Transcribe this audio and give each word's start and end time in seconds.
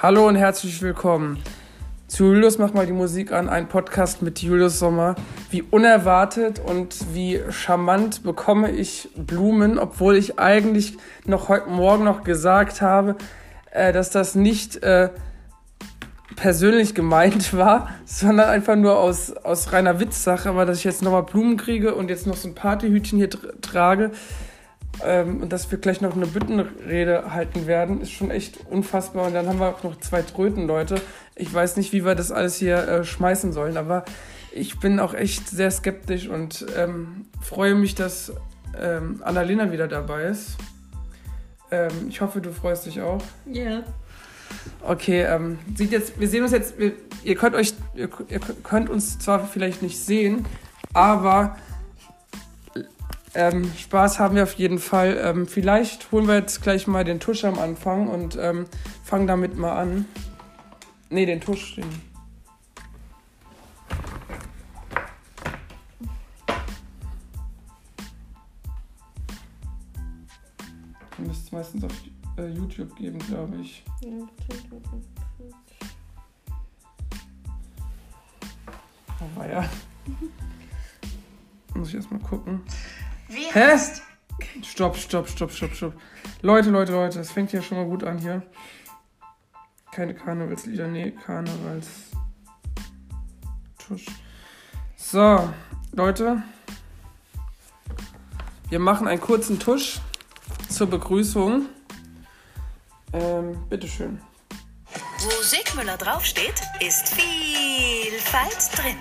Hallo 0.00 0.28
und 0.28 0.36
herzlich 0.36 0.80
willkommen 0.80 1.42
zu 2.06 2.26
Julius 2.26 2.56
Mach 2.58 2.72
mal 2.72 2.86
die 2.86 2.92
Musik 2.92 3.32
an, 3.32 3.48
ein 3.48 3.68
Podcast 3.68 4.22
mit 4.22 4.40
Julius 4.40 4.78
Sommer. 4.78 5.16
Wie 5.50 5.62
unerwartet 5.62 6.60
und 6.64 6.94
wie 7.14 7.40
charmant 7.50 8.22
bekomme 8.22 8.70
ich 8.70 9.08
Blumen, 9.16 9.76
obwohl 9.76 10.14
ich 10.14 10.38
eigentlich 10.38 10.96
noch 11.24 11.48
heute 11.48 11.68
Morgen 11.68 12.04
noch 12.04 12.22
gesagt 12.22 12.80
habe, 12.80 13.16
äh, 13.72 13.92
dass 13.92 14.10
das 14.10 14.36
nicht 14.36 14.80
äh, 14.84 15.10
persönlich 16.36 16.94
gemeint 16.94 17.52
war, 17.56 17.88
sondern 18.04 18.50
einfach 18.50 18.76
nur 18.76 19.00
aus, 19.00 19.32
aus 19.32 19.72
reiner 19.72 19.98
Witzsache, 19.98 20.48
aber 20.48 20.64
dass 20.64 20.78
ich 20.78 20.84
jetzt 20.84 21.02
nochmal 21.02 21.24
Blumen 21.24 21.56
kriege 21.56 21.96
und 21.96 22.08
jetzt 22.08 22.24
noch 22.24 22.36
so 22.36 22.46
ein 22.46 22.54
Partyhütchen 22.54 23.18
hier 23.18 23.30
tra 23.30 23.48
trage 23.62 24.12
ähm, 25.04 25.42
und 25.42 25.52
dass 25.52 25.70
wir 25.70 25.78
gleich 25.78 26.00
noch 26.00 26.14
eine 26.14 26.26
Büttenrede 26.26 27.32
halten 27.32 27.66
werden, 27.66 28.00
ist 28.00 28.12
schon 28.12 28.30
echt 28.30 28.66
unfassbar. 28.68 29.26
Und 29.26 29.34
dann 29.34 29.46
haben 29.46 29.60
wir 29.60 29.68
auch 29.68 29.82
noch 29.82 29.98
zwei 30.00 30.22
Tröten, 30.22 30.66
Leute. 30.66 31.00
Ich 31.34 31.52
weiß 31.52 31.76
nicht, 31.76 31.92
wie 31.92 32.04
wir 32.04 32.14
das 32.14 32.32
alles 32.32 32.56
hier 32.56 32.76
äh, 32.76 33.04
schmeißen 33.04 33.52
sollen, 33.52 33.76
aber 33.76 34.04
ich 34.52 34.80
bin 34.80 34.98
auch 34.98 35.14
echt 35.14 35.48
sehr 35.48 35.70
skeptisch 35.70 36.28
und 36.28 36.66
ähm, 36.76 37.26
freue 37.40 37.74
mich, 37.74 37.94
dass 37.94 38.32
ähm, 38.80 39.20
Annalena 39.24 39.70
wieder 39.72 39.88
dabei 39.88 40.24
ist. 40.24 40.56
Ähm, 41.70 42.08
ich 42.08 42.20
hoffe, 42.20 42.40
du 42.40 42.52
freust 42.52 42.86
dich 42.86 43.00
auch. 43.00 43.22
Ja. 43.46 43.62
Yeah. 43.62 43.84
Okay, 44.82 45.22
ähm, 45.22 45.58
sieht 45.74 45.92
jetzt, 45.92 46.18
wir 46.18 46.28
sehen 46.28 46.42
uns 46.42 46.52
jetzt, 46.52 46.78
wir, 46.78 46.92
ihr 47.22 47.34
könnt 47.34 47.54
euch, 47.54 47.74
ihr, 47.94 48.08
ihr, 48.28 48.40
könnt 48.62 48.88
uns 48.88 49.18
zwar 49.18 49.46
vielleicht 49.46 49.82
nicht 49.82 49.98
sehen, 49.98 50.46
aber 50.94 51.56
ähm, 53.38 53.70
Spaß 53.78 54.18
haben 54.18 54.34
wir 54.34 54.42
auf 54.42 54.54
jeden 54.54 54.80
Fall. 54.80 55.16
Ähm, 55.22 55.46
vielleicht 55.46 56.10
holen 56.10 56.26
wir 56.26 56.34
jetzt 56.34 56.60
gleich 56.60 56.88
mal 56.88 57.04
den 57.04 57.20
Tusch 57.20 57.44
am 57.44 57.56
Anfang 57.56 58.08
und 58.08 58.36
ähm, 58.36 58.66
fangen 59.04 59.28
damit 59.28 59.56
mal 59.56 59.78
an. 59.78 60.06
Ne, 61.08 61.24
den 61.24 61.40
Tusch, 61.40 61.76
den. 61.76 61.86
Müsste 71.18 71.44
es 71.44 71.52
meistens 71.52 71.84
auf 71.84 71.92
äh, 72.38 72.48
YouTube 72.48 72.96
geben, 72.96 73.20
glaube 73.20 73.56
ich. 73.58 73.84
Oh, 79.36 79.42
ja. 79.48 79.64
Muss 81.74 81.90
ich 81.90 81.94
erstmal 81.94 82.20
gucken. 82.20 82.62
Wie 83.28 83.46
Hä? 83.52 83.72
Heißt? 83.72 84.02
Stopp, 84.62 84.96
stopp, 84.96 85.28
stopp, 85.28 85.50
stopp, 85.50 85.74
stopp. 85.74 85.94
Leute, 86.42 86.70
Leute, 86.70 86.92
Leute, 86.92 87.20
es 87.20 87.30
fängt 87.30 87.52
ja 87.52 87.60
schon 87.62 87.78
mal 87.78 87.86
gut 87.86 88.04
an 88.04 88.18
hier. 88.18 88.42
Keine 89.92 90.14
Karnevalslieder, 90.14 90.86
nee, 90.86 91.10
Karnevals. 91.10 91.88
Tusch. 93.78 94.06
So, 94.96 95.48
Leute. 95.92 96.42
Wir 98.68 98.78
machen 98.78 99.08
einen 99.08 99.20
kurzen 99.20 99.58
Tusch 99.58 100.00
zur 100.68 100.88
Begrüßung. 100.88 101.66
Ähm, 103.12 103.68
bitteschön. 103.68 104.20
Wo 105.20 105.42
Segmüller 105.42 105.96
draufsteht, 105.96 106.62
ist 106.80 107.08
Vielfalt 107.08 108.70
drin. 108.76 108.96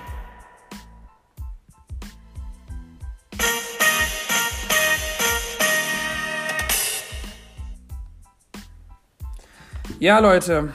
Ja, 9.99 10.19
Leute, 10.19 10.73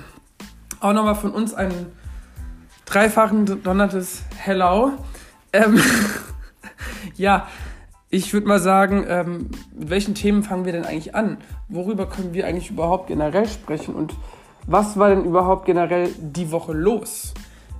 auch 0.80 0.92
nochmal 0.92 1.14
von 1.14 1.30
uns 1.30 1.54
ein 1.54 1.72
dreifachen 2.86 3.62
donnertes 3.62 4.24
Hello. 4.36 4.94
Ähm, 5.52 5.80
ja, 7.14 7.46
ich 8.10 8.32
würde 8.32 8.48
mal 8.48 8.58
sagen, 8.58 9.04
ähm, 9.08 9.50
mit 9.78 9.90
welchen 9.90 10.16
Themen 10.16 10.42
fangen 10.42 10.64
wir 10.64 10.72
denn 10.72 10.84
eigentlich 10.84 11.14
an? 11.14 11.36
Worüber 11.68 12.06
können 12.06 12.34
wir 12.34 12.48
eigentlich 12.48 12.70
überhaupt 12.70 13.06
generell 13.06 13.46
sprechen? 13.46 13.94
Und 13.94 14.12
was 14.66 14.98
war 14.98 15.10
denn 15.10 15.24
überhaupt 15.24 15.66
generell 15.66 16.08
die 16.18 16.50
Woche 16.50 16.72
los? 16.72 17.32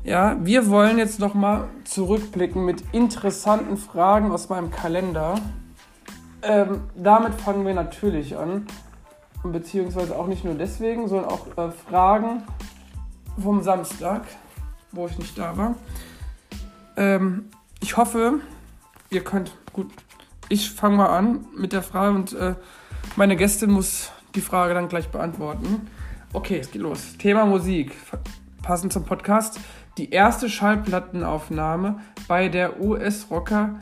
Ja, 0.05 0.37
wir 0.45 0.71
wollen 0.71 0.97
jetzt 0.97 1.19
nochmal 1.19 1.65
zurückblicken 1.83 2.65
mit 2.65 2.85
interessanten 2.93 3.79
Fragen 3.79 4.31
aus 4.31 4.49
meinem 4.49 4.71
Kalender. 4.71 5.35
Ähm, 6.43 6.83
damit 6.95 7.35
fangen 7.35 7.67
wir 7.67 7.75
natürlich 7.75 8.37
an 8.37 8.69
beziehungsweise 9.45 10.17
auch 10.17 10.27
nicht 10.27 10.45
nur 10.45 10.55
deswegen, 10.55 11.09
sondern 11.09 11.31
auch 11.31 11.47
äh, 11.57 11.73
Fragen 11.73 12.43
vom 13.41 13.63
Samstag, 13.63 14.23
wo 14.93 15.07
ich 15.07 15.19
nicht 15.19 15.37
da 15.37 15.57
war. 15.57 15.75
Ähm, 16.97 17.47
ich 17.81 17.97
hoffe, 17.97 18.41
ihr 19.11 19.25
könnt 19.25 19.53
gut. 19.73 19.91
Ich 20.49 20.71
fange 20.71 20.97
mal 20.97 21.17
an 21.17 21.47
mit 21.57 21.73
der 21.73 21.83
Frage 21.83 22.15
und 22.15 22.33
äh, 22.35 22.55
meine 23.17 23.37
Gästin 23.37 23.71
muss 23.71 24.13
die 24.35 24.41
Frage 24.41 24.75
dann 24.75 24.89
gleich 24.89 25.09
beantworten. 25.09 25.89
Okay, 26.33 26.59
es 26.59 26.71
geht 26.71 26.83
los. 26.83 27.17
Thema 27.19 27.45
Musik. 27.47 27.93
Passend 28.63 28.93
zum 28.93 29.05
Podcast. 29.05 29.59
Die 29.99 30.11
erste 30.11 30.49
Schallplattenaufnahme 30.49 32.01
bei 32.29 32.49
der 32.49 32.81
US-Rocker 32.81 33.79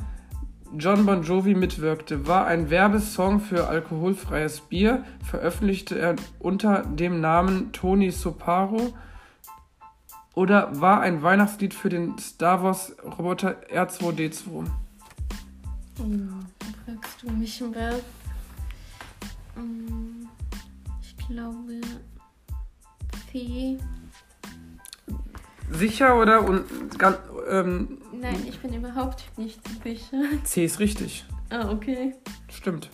John 0.79 1.05
Bon 1.05 1.23
Jovi 1.23 1.55
mitwirkte, 1.55 2.27
war 2.29 2.47
ein 2.47 2.71
Werbesong 2.71 3.41
für 3.41 3.67
alkoholfreies 3.67 4.61
Bier, 4.61 5.05
veröffentlichte 5.25 5.99
er 5.99 6.17
unter 6.39 6.83
dem 6.85 7.21
Namen 7.21 7.73
Tony 7.73 8.11
Soparo 8.11 8.93
oder 10.35 10.81
war 10.81 11.01
ein 11.01 11.23
Weihnachtslied 11.23 11.75
für 11.75 11.89
den 11.89 12.17
Star 12.19 12.63
Wars 12.63 12.95
Roboter 13.05 13.57
R2D2? 13.69 14.45
Oh, 14.49 14.65
fragst 16.87 17.23
du 17.23 17.31
mich 17.33 17.63
wer? 17.73 18.01
Mm, 19.57 20.29
ich 21.03 21.17
glaube 21.17 21.81
Fee. 23.31 23.79
Sicher 25.71 26.17
oder 26.17 26.49
un, 26.49 26.65
ganz, 26.97 27.19
ähm, 27.51 27.99
Nein, 28.13 28.47
ich 28.49 28.59
bin 28.61 28.73
überhaupt 28.73 29.31
nicht 29.37 29.61
sicher. 29.83 30.17
C 30.45 30.65
ist 30.65 30.79
richtig. 30.79 31.25
Ah, 31.51 31.71
okay. 31.71 32.15
Stimmt. 32.49 32.91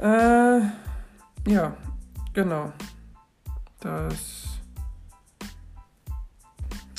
Äh, 0.00 0.60
ja, 1.46 1.76
genau. 2.32 2.72
Das 3.80 4.42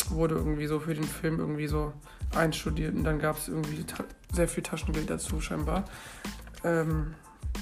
wurde 0.10 0.36
irgendwie 0.36 0.68
so 0.68 0.80
für 0.80 0.94
den 0.94 1.04
Film 1.04 1.40
irgendwie 1.40 1.68
so 1.68 1.94
einstudiert 2.36 2.96
und 2.96 3.04
dann 3.04 3.20
gab 3.20 3.38
es 3.38 3.48
irgendwie 3.48 3.86
sehr 4.32 4.48
viel 4.48 4.64
Taschengeld 4.64 5.10
dazu 5.10 5.42
scheinbar. 5.42 5.86
Ähm, 6.64 7.14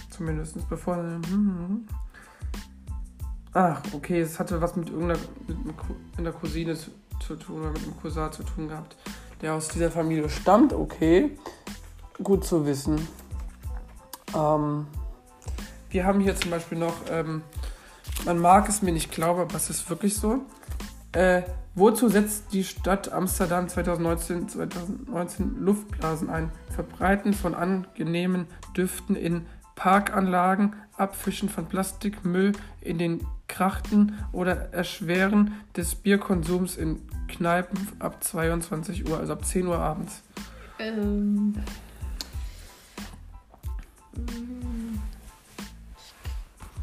zumindest 0.10 0.70
bevor. 0.70 0.98
Hm, 0.98 1.22
hm, 1.24 1.68
hm. 1.68 1.88
Ach, 3.54 3.82
okay, 3.94 4.22
es 4.22 4.40
hatte 4.40 4.62
was 4.62 4.76
mit 4.76 4.90
irgendeiner 4.90 5.20
mit 5.48 5.58
einer 6.18 6.32
Cousine 6.32 6.78
zu 7.22 7.36
tun 7.36 7.62
oder 7.62 7.72
mit 7.72 7.84
einem 7.84 8.00
Cousin 8.02 8.32
zu 8.32 8.44
tun 8.44 8.68
gehabt, 8.68 8.96
der 9.42 9.54
aus 9.54 9.68
dieser 9.68 9.92
Familie 9.92 10.30
stammt. 10.30 10.74
Okay, 10.74 11.38
gut 12.22 12.46
zu 12.46 12.66
wissen. 12.66 13.08
Ähm, 14.36 14.88
wir 15.90 16.06
haben 16.06 16.20
hier 16.20 16.36
zum 16.36 16.52
Beispiel 16.52 16.78
noch, 16.78 16.96
ähm, 17.10 17.44
man 18.26 18.40
mag 18.40 18.70
es 18.70 18.82
mir 18.82 18.92
nicht 18.92 19.12
glauben, 19.12 19.42
aber 19.42 19.56
es 19.56 19.70
ist 19.70 19.90
wirklich 19.90 20.16
so. 20.16 20.42
Äh, 21.12 21.42
wozu 21.76 22.08
setzt 22.08 22.54
die 22.54 22.64
Stadt 22.64 23.12
Amsterdam 23.12 23.68
2019, 23.68 24.48
2019 24.48 25.60
Luftblasen 25.60 26.30
ein? 26.30 26.52
Verbreiten 26.74 27.34
von 27.34 27.54
angenehmen 27.54 28.48
Düften 28.76 29.16
in 29.16 29.46
Parkanlagen, 29.76 30.76
Abfischen 30.98 31.50
von 31.50 31.66
Plastikmüll 31.68 32.54
in 32.82 32.98
den 32.98 33.26
Krachten 33.48 34.18
oder 34.32 34.74
Erschweren 34.74 35.54
des 35.76 35.96
Bierkonsums 35.96 36.78
in 36.78 37.02
Kneipen 37.28 37.88
ab 38.00 38.24
22 38.24 39.10
Uhr, 39.10 39.18
also 39.18 39.34
ab 39.34 39.46
10 39.46 39.68
Uhr 39.68 39.78
abends. 39.78 40.22
Ähm. 40.80 41.56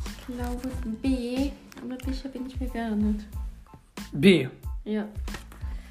Ich 0.05 0.35
glaube 0.35 0.69
B, 1.03 1.51
aber 1.83 1.97
sicher 2.05 2.29
bin 2.29 2.47
ich 2.47 2.61
mir 2.61 2.69
gar 2.69 2.91
nicht. 2.91 3.27
B. 4.13 4.49
Ja. 4.85 5.07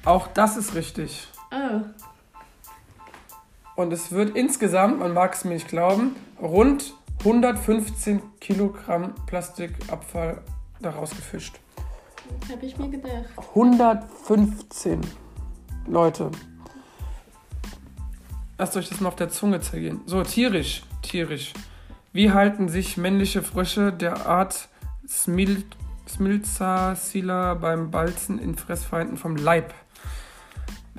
Auch 0.04 0.28
das 0.28 0.56
ist 0.56 0.74
richtig. 0.74 1.28
Oh. 1.50 1.80
Und 3.78 3.92
es 3.92 4.10
wird 4.10 4.36
insgesamt, 4.36 4.98
man 4.98 5.14
mag 5.14 5.34
es 5.34 5.44
mir 5.44 5.54
nicht 5.54 5.68
glauben, 5.68 6.16
rund 6.42 6.94
115 7.20 8.20
Kilogramm 8.40 9.14
Plastikabfall 9.26 10.42
daraus 10.80 11.10
gefischt. 11.10 11.60
Habe 12.50 12.66
ich 12.66 12.76
mir 12.76 12.88
gedacht. 12.88 13.26
115 13.54 15.00
Leute. 15.86 16.32
Lasst 18.58 18.76
euch 18.76 18.88
das 18.88 18.98
mal 18.98 19.10
auf 19.10 19.14
der 19.16 19.28
Zunge 19.28 19.60
zergehen. 19.60 20.00
So, 20.06 20.24
tierisch, 20.24 20.82
tierisch. 21.02 21.52
Wie 22.12 22.32
halten 22.32 22.68
sich 22.68 22.96
männliche 22.96 23.44
Frösche 23.44 23.92
der 23.92 24.26
Art 24.26 24.68
Smil 25.06 25.62
Smilza 26.08 26.96
Sila 26.96 27.54
beim 27.54 27.92
Balzen 27.92 28.40
in 28.40 28.56
Fressfeinden 28.56 29.16
vom 29.16 29.36
Leib. 29.36 29.72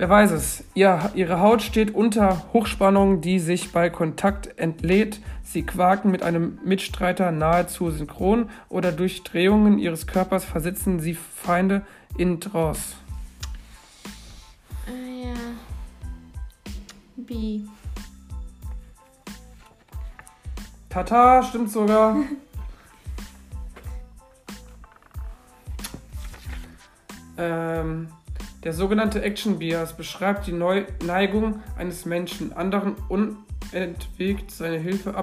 Wer 0.00 0.08
weiß 0.08 0.30
es. 0.30 0.64
Ihr, 0.72 1.10
ihre 1.14 1.40
Haut 1.40 1.60
steht 1.60 1.94
unter 1.94 2.50
Hochspannung, 2.54 3.20
die 3.20 3.38
sich 3.38 3.70
bei 3.70 3.90
Kontakt 3.90 4.58
entlädt. 4.58 5.20
Sie 5.42 5.62
quaken 5.62 6.10
mit 6.10 6.22
einem 6.22 6.58
Mitstreiter 6.64 7.30
nahezu 7.32 7.90
synchron 7.90 8.48
oder 8.70 8.92
durch 8.92 9.24
Drehungen 9.24 9.78
ihres 9.78 10.06
Körpers 10.06 10.46
versetzen 10.46 11.00
sie 11.00 11.12
Feinde 11.12 11.82
in 12.16 12.40
Trance. 12.40 12.94
Ah 14.86 14.92
ja. 15.22 15.34
B. 17.18 17.60
Tata, 20.88 21.42
stimmt 21.42 21.70
sogar. 21.70 22.16
ähm, 27.36 28.08
der 28.62 28.74
sogenannte 28.74 29.22
Action 29.22 29.58
Bias 29.58 29.96
beschreibt 29.96 30.46
die 30.46 30.52
Neu 30.52 30.84
Neigung 31.04 31.62
eines 31.76 32.04
Menschen, 32.04 32.52
anderen 32.52 32.96
unentwegt 33.08 34.50
seine 34.50 34.78
Hilfe 34.78 35.14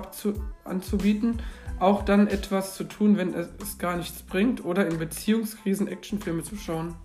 anzubieten, 0.64 1.42
auch 1.80 2.04
dann 2.04 2.28
etwas 2.28 2.76
zu 2.76 2.84
tun, 2.86 3.18
wenn 3.18 3.36
es, 3.36 3.50
es 3.62 3.78
gar 3.78 3.96
nichts 3.96 4.24
bringt, 4.24 4.66
oder 4.66 4.88
in 4.88 4.98
Beziehungskrisen 4.98 5.88
Actionfilme 5.88 6.42
zu 6.42 6.56
schauen. 6.56 6.96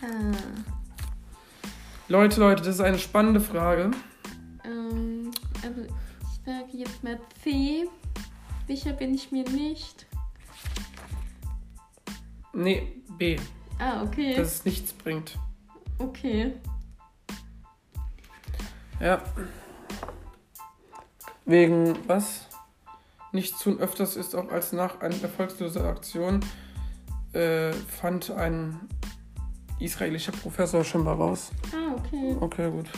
Ah. 0.00 0.32
Leute, 2.08 2.40
Leute, 2.40 2.62
das 2.62 2.76
ist 2.76 2.80
eine 2.80 2.98
spannende 2.98 3.40
Frage. 3.40 3.90
Ähm, 4.64 5.30
also 5.62 5.82
ich 5.82 6.44
sage 6.46 6.68
jetzt 6.72 7.04
mal 7.04 7.20
C. 7.42 7.86
Sicher 8.66 8.94
bin 8.94 9.14
ich 9.14 9.30
mir 9.30 9.44
nicht. 9.50 10.06
Nee, 12.54 13.02
B, 13.18 13.38
Ah, 13.78 14.02
okay. 14.02 14.34
dass 14.34 14.54
es 14.54 14.64
nichts 14.64 14.92
bringt. 14.92 15.38
okay. 15.98 16.52
Ja. 19.00 19.22
Wegen 21.44 21.96
was? 22.08 22.46
Nichts 23.32 23.62
tun 23.62 23.78
öfters 23.78 24.16
ist 24.16 24.34
auch 24.34 24.50
als 24.50 24.72
nach 24.72 25.00
einer 25.00 25.20
erfolgslosen 25.22 25.84
Aktion 25.84 26.40
äh, 27.32 27.72
fand 27.72 28.30
ein 28.30 28.80
israelischer 29.78 30.32
Professor 30.32 30.82
schon 30.84 31.04
mal 31.04 31.14
raus. 31.14 31.50
Ah, 31.72 31.94
okay. 31.96 32.36
Okay, 32.40 32.70
gut. 32.70 32.90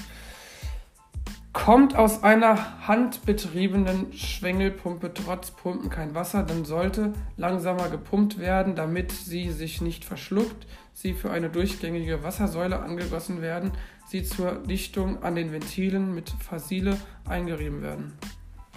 Kommt 1.52 1.97
aus 1.97 2.23
einer 2.23 2.87
handbetriebenen 2.87 4.12
Schwengelpumpe 4.12 5.12
trotz 5.12 5.50
Pumpen 5.50 5.91
kein 5.91 6.14
Wasser, 6.14 6.44
dann 6.44 6.64
sollte 6.64 7.12
langsamer 7.37 7.88
gepumpt 7.88 8.38
werden, 8.38 8.76
damit 8.76 9.11
sie 9.11 9.50
sich 9.50 9.81
nicht 9.81 10.05
verschluckt, 10.05 10.69
sie 10.94 11.12
für 11.12 11.32
eine 11.32 11.50
durchgängige 11.50 12.23
Wassersäule 12.23 12.79
angegossen 12.79 13.43
werden, 13.43 13.73
sie 14.06 14.23
zur 14.23 14.52
Dichtung 14.62 15.25
an 15.25 15.35
den 15.35 15.50
Ventilen 15.50 16.14
mit 16.14 16.31
Fasile 16.31 16.97
eingerieben 17.25 17.82
werden. 17.82 18.12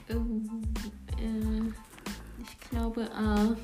Ähm, 0.10 0.50
äh, 1.20 2.42
ich 2.42 2.70
glaube 2.72 3.08
A. 3.14 3.56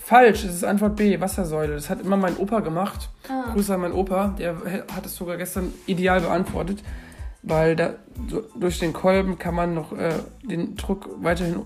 Falsch, 0.00 0.44
es 0.44 0.54
ist 0.54 0.64
Antwort 0.64 0.96
B, 0.96 1.20
Wassersäule. 1.20 1.74
Das 1.74 1.90
hat 1.90 2.00
immer 2.00 2.16
mein 2.16 2.36
Opa 2.38 2.60
gemacht. 2.60 3.10
Ah. 3.28 3.52
Grüße 3.52 3.74
an 3.74 3.80
meinen 3.80 3.94
Opa, 3.94 4.34
der 4.38 4.56
hat 4.94 5.06
es 5.06 5.16
sogar 5.16 5.36
gestern 5.36 5.72
ideal 5.86 6.20
beantwortet, 6.20 6.82
weil 7.42 7.76
da 7.76 7.94
so, 8.28 8.42
durch 8.58 8.78
den 8.78 8.92
Kolben 8.92 9.38
kann 9.38 9.54
man 9.54 9.74
noch 9.74 9.92
äh, 9.92 10.14
den 10.42 10.76
Druck 10.76 11.08
weiterhin, 11.22 11.62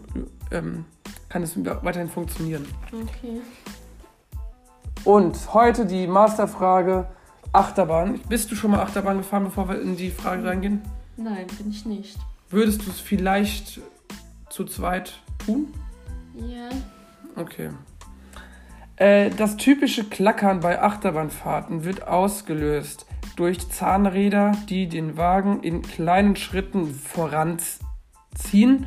ähm, 0.50 0.84
kann 1.28 1.42
es 1.42 1.56
weiterhin 1.56 2.08
funktionieren. 2.08 2.66
Okay. 2.92 3.40
Und 5.04 5.54
heute 5.54 5.86
die 5.86 6.06
Masterfrage 6.06 7.06
Achterbahn. 7.52 8.20
Bist 8.28 8.50
du 8.50 8.54
schon 8.54 8.72
mal 8.72 8.80
Achterbahn 8.80 9.18
gefahren, 9.18 9.44
bevor 9.44 9.68
wir 9.68 9.80
in 9.80 9.96
die 9.96 10.10
Frage 10.10 10.44
reingehen? 10.44 10.82
Nein, 11.16 11.46
bin 11.58 11.70
ich 11.70 11.86
nicht. 11.86 12.18
Würdest 12.50 12.86
du 12.86 12.90
es 12.90 13.00
vielleicht 13.00 13.80
zu 14.50 14.64
zweit 14.64 15.20
tun? 15.44 15.72
Ja. 16.34 16.68
Okay. 17.34 17.70
Äh, 18.96 19.30
das 19.30 19.56
typische 19.56 20.04
Klackern 20.04 20.60
bei 20.60 20.80
Achterbahnfahrten 20.80 21.84
wird 21.84 22.08
ausgelöst 22.08 23.06
durch 23.36 23.68
Zahnräder, 23.68 24.52
die 24.68 24.88
den 24.88 25.16
Wagen 25.18 25.62
in 25.62 25.82
kleinen 25.82 26.36
Schritten 26.36 26.94
voranziehen, 26.94 28.86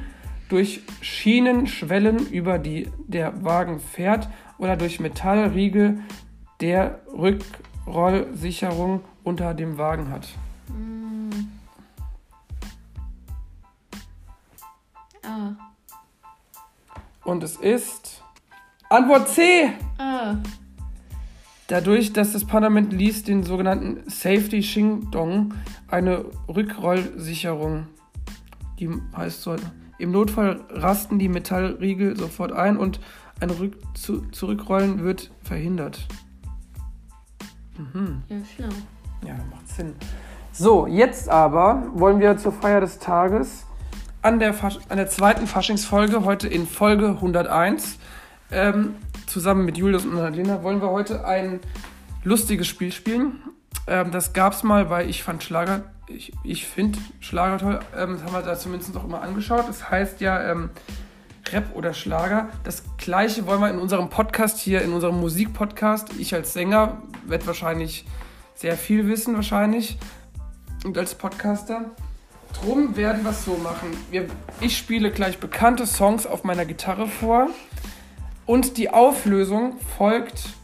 durch 0.50 0.82
Schienenschwellen, 1.02 2.28
über 2.28 2.58
die 2.58 2.90
der 3.08 3.44
Wagen 3.44 3.80
fährt, 3.80 4.28
oder 4.58 4.76
durch 4.76 5.00
Metallriegel, 5.00 6.00
der 6.60 7.00
Rückrollsicherung 7.16 9.02
unter 9.24 9.54
dem 9.54 9.78
Wagen 9.78 10.10
hat. 10.10 10.28
Mm. 10.70 11.30
A. 15.24 15.56
Und 17.24 17.44
es 17.44 17.56
ist 17.58 18.19
Antwort 18.92 19.30
C. 19.30 19.72
A. 20.00 20.38
Dadurch, 21.68 22.12
dass 22.12 22.34
das 22.34 22.44
Parlament 22.44 22.92
ließ 22.92 23.24
den 23.24 23.44
sogenannten 23.44 24.10
Safety 24.10 24.64
Shing 24.64 25.12
Dong 25.12 25.54
eine 25.88 26.26
Rückrollsicherung, 26.48 27.86
die 28.80 28.90
heißt 29.16 29.44
so, 29.44 29.56
im 30.00 30.12
Notfall 30.12 30.62
rasten 30.72 31.20
die 31.20 31.30
Metallriegel 31.30 32.18
sofort 32.18 32.52
ein 32.52 32.78
und 32.78 33.00
ein 33.40 33.52
Rück 33.52 33.78
zu 33.94 34.22
Zurückrollen 34.32 35.04
wird 35.04 35.30
verhindert. 35.44 36.08
Mhm. 37.78 38.24
Ja, 38.28 38.38
schlau. 38.56 38.70
Ja, 39.24 39.36
macht 39.52 39.68
Sinn. 39.68 39.94
So, 40.52 40.88
jetzt 40.88 41.30
aber 41.30 41.84
wollen 41.94 42.20
wir 42.20 42.38
zur 42.38 42.54
Feier 42.54 42.82
des 42.82 42.98
Tages 42.98 43.68
an 44.24 44.40
der, 44.40 44.56
Fasch 44.56 44.80
an 44.90 44.98
der 44.98 45.08
zweiten 45.10 45.46
Faschingsfolge, 45.46 46.26
heute 46.26 46.48
in 46.48 46.66
Folge 46.66 47.10
101, 47.10 48.00
ähm, 48.52 48.96
zusammen 49.28 49.66
mit 49.66 49.78
Julius 49.78 50.06
und 50.06 50.18
Annalena, 50.18 50.64
wollen 50.64 50.82
wir 50.82 50.90
heute 50.90 51.26
ein 51.26 51.60
lustiges 52.24 52.68
Spiel 52.68 52.92
spielen. 52.92 53.42
Ähm, 53.88 54.12
das 54.12 54.34
gab 54.34 54.54
es 54.54 54.64
mal, 54.64 54.90
weil 54.90 55.10
ich 55.10 55.24
fand 55.24 55.44
Schlager, 55.44 55.84
ich, 56.08 56.32
ich 56.44 56.68
finde 56.68 57.00
Schlager 57.20 57.58
toll. 57.58 57.80
Ähm, 57.96 58.14
das 58.14 58.24
haben 58.24 58.34
wir 58.34 58.42
da 58.42 58.58
zumindest 58.58 58.96
auch 58.98 59.06
immer 59.06 59.22
angeschaut. 59.22 59.68
Das 59.68 59.90
heißt 59.90 60.22
ja 60.22 60.52
ähm, 60.52 60.70
Rap 61.52 61.76
oder 61.76 61.94
Schlager. 61.94 62.50
Das 62.64 62.84
gleiche 62.98 63.48
wollen 63.48 63.62
wir 63.62 63.70
in 63.70 63.80
unserem 63.80 64.10
Podcast 64.10 64.60
hier, 64.60 64.82
in 64.82 64.94
unserem 64.94 65.20
Musikpodcast. 65.20 66.14
Ich 66.20 66.34
als 66.34 66.54
Sänger 66.54 67.02
werde 67.26 67.48
wahrscheinlich 67.48 68.06
sehr 68.56 68.78
viel 68.78 69.08
wissen, 69.08 69.36
wahrscheinlich. 69.36 69.98
Und 70.84 70.98
als 70.98 71.16
Podcaster. 71.16 71.86
Drum 72.62 72.96
werden 72.96 73.24
wir 73.24 73.32
es 73.32 73.46
so 73.46 73.58
machen. 73.58 73.96
Wir, 74.10 74.26
ich 74.60 74.76
spiele 74.76 75.12
gleich 75.12 75.40
bekannte 75.40 75.86
Songs 75.86 76.26
auf 76.26 76.44
meiner 76.44 76.66
Gitarre 76.66 77.08
vor. 77.08 77.48
Und 78.50 78.78
die 78.78 78.90
Auflösung 78.90 79.80
folgt 79.80 80.56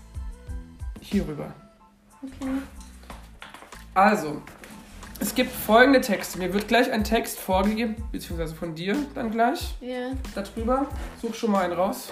hierüber. 1.01 1.53
Okay. 2.23 2.49
Also, 3.93 4.41
es 5.19 5.35
gibt 5.35 5.51
folgende 5.51 6.01
Texte. 6.01 6.39
Mir 6.39 6.51
wird 6.51 6.67
gleich 6.67 6.91
ein 6.91 7.03
Text 7.03 7.39
vorgegeben, 7.39 7.95
beziehungsweise 8.11 8.55
von 8.55 8.73
dir 8.73 8.97
dann 9.13 9.29
gleich 9.29 9.75
Ja. 9.81 10.13
darüber. 10.33 10.87
Such 11.21 11.35
schon 11.35 11.51
mal 11.51 11.63
einen 11.63 11.73
raus. 11.73 12.11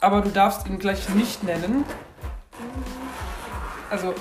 Aber 0.00 0.22
du 0.22 0.30
darfst 0.30 0.66
ihn 0.66 0.78
gleich 0.78 1.06
nicht 1.10 1.44
nennen. 1.44 1.84
Also, 3.90 4.14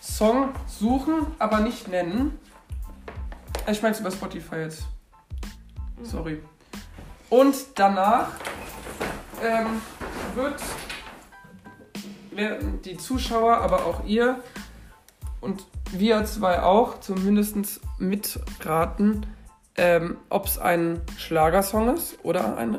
Song 0.00 0.48
suchen, 0.66 1.24
aber 1.38 1.60
nicht 1.60 1.86
nennen. 1.86 2.36
Ich 3.70 3.80
meine 3.80 3.94
es 3.94 4.00
über 4.00 4.10
Spotify 4.10 4.56
jetzt. 4.56 4.82
Sorry. 6.02 6.42
Und 7.30 7.56
danach 7.74 8.28
ähm, 9.42 9.82
wird 10.34 10.60
die 12.84 12.96
Zuschauer, 12.96 13.58
aber 13.58 13.84
auch 13.86 14.04
ihr 14.04 14.42
und 15.40 15.66
wir 15.92 16.24
zwei 16.24 16.62
auch 16.62 17.00
zumindest 17.00 17.80
mitraten, 17.98 19.26
ähm, 19.76 20.16
ob 20.28 20.46
es 20.46 20.58
ein 20.58 21.00
Schlagersong 21.16 21.94
ist 21.94 22.18
oder 22.24 22.56
ein, 22.56 22.78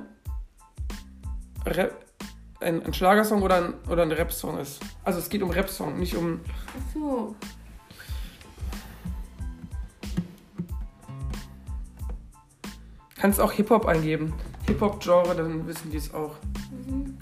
Rap, 1.65 2.05
ein, 2.59 2.83
ein 2.83 2.93
Schlagersong 2.93 3.41
oder 3.41 3.55
ein, 3.55 3.73
oder 3.89 4.03
ein 4.03 4.11
Rap-Song 4.11 4.59
ist. 4.59 4.79
Also 5.03 5.19
es 5.19 5.29
geht 5.29 5.41
um 5.41 5.49
Rap-Song, 5.49 5.97
nicht 5.99 6.15
um. 6.15 6.41
Ach 6.47 6.93
so. 6.93 7.35
Kannst 13.19 13.39
auch 13.39 13.51
Hip-Hop 13.51 13.85
eingeben. 13.85 14.33
Hip-Hop-Genre, 14.67 15.35
dann 15.35 15.67
wissen 15.67 15.91
die 15.91 15.97
es 15.97 16.13
auch. 16.13 16.35
Mhm. 16.87 17.17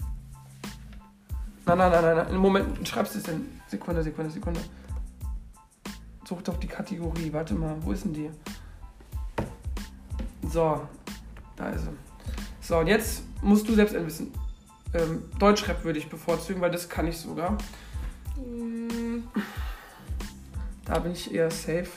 Nein, 1.66 1.78
nein, 1.78 1.92
nein, 1.92 2.02
nein, 2.04 2.18
nein. 2.18 2.36
Moment, 2.38 2.88
schreibst 2.88 3.16
du 3.16 3.20
es 3.20 3.26
denn? 3.26 3.60
Sekunde, 3.68 4.04
Sekunde, 4.04 4.30
Sekunde. 4.30 4.60
Such 6.26 6.42
doch 6.44 6.58
die 6.58 6.68
Kategorie. 6.68 7.34
Warte 7.34 7.56
mal, 7.56 7.76
wo 7.82 7.92
ist 7.92 8.06
denn 8.06 8.14
die? 8.14 8.30
So, 10.50 10.82
da 11.56 11.70
ist 11.70 11.86
er. 11.88 11.94
So, 12.62 12.78
und 12.78 12.88
jetzt 12.88 13.24
musst 13.42 13.68
du 13.68 13.74
selbst 13.74 13.96
ein 13.96 14.06
bisschen. 14.06 14.32
Ähm, 14.94 15.24
Deutschrap 15.40 15.84
würde 15.84 16.00
ich 16.00 16.10
bevorzugen, 16.10 16.62
weil 16.62 16.72
das 16.72 16.88
kann 16.88 17.08
ich 17.08 17.18
sogar. 17.18 17.58
Mm, 18.38 19.24
Da 20.86 21.00
bin 21.00 21.12
ich 21.12 21.34
eher 21.34 21.50
safe. 21.52 21.90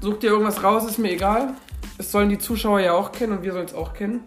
Such 0.00 0.18
dir 0.20 0.30
irgendwas 0.30 0.62
raus, 0.62 0.86
ist 0.86 0.98
mir 0.98 1.12
egal. 1.12 1.54
Es 1.98 2.12
sollen 2.12 2.28
die 2.28 2.38
Zuschauer 2.38 2.80
ja 2.80 2.92
auch 2.92 3.10
kennen 3.10 3.32
und 3.38 3.42
wir 3.42 3.52
sollen 3.52 3.66
es 3.66 3.74
auch 3.74 3.92
kennen. 3.92 4.24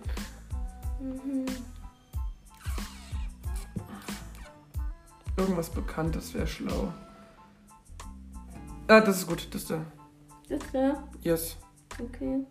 mhm. 0.99 1.45
Irgendwas 5.37 5.69
Bekanntes 5.69 6.33
wäre 6.33 6.45
schlau. 6.45 6.93
Ah, 8.87 8.99
das 8.99 9.19
ist 9.19 9.27
gut, 9.27 9.47
das 9.53 9.61
ist 9.61 9.69
der. 9.69 9.85
Das 10.49 10.73
wäre 10.73 11.03
Yes. 11.21 11.57
okay. 11.97 12.45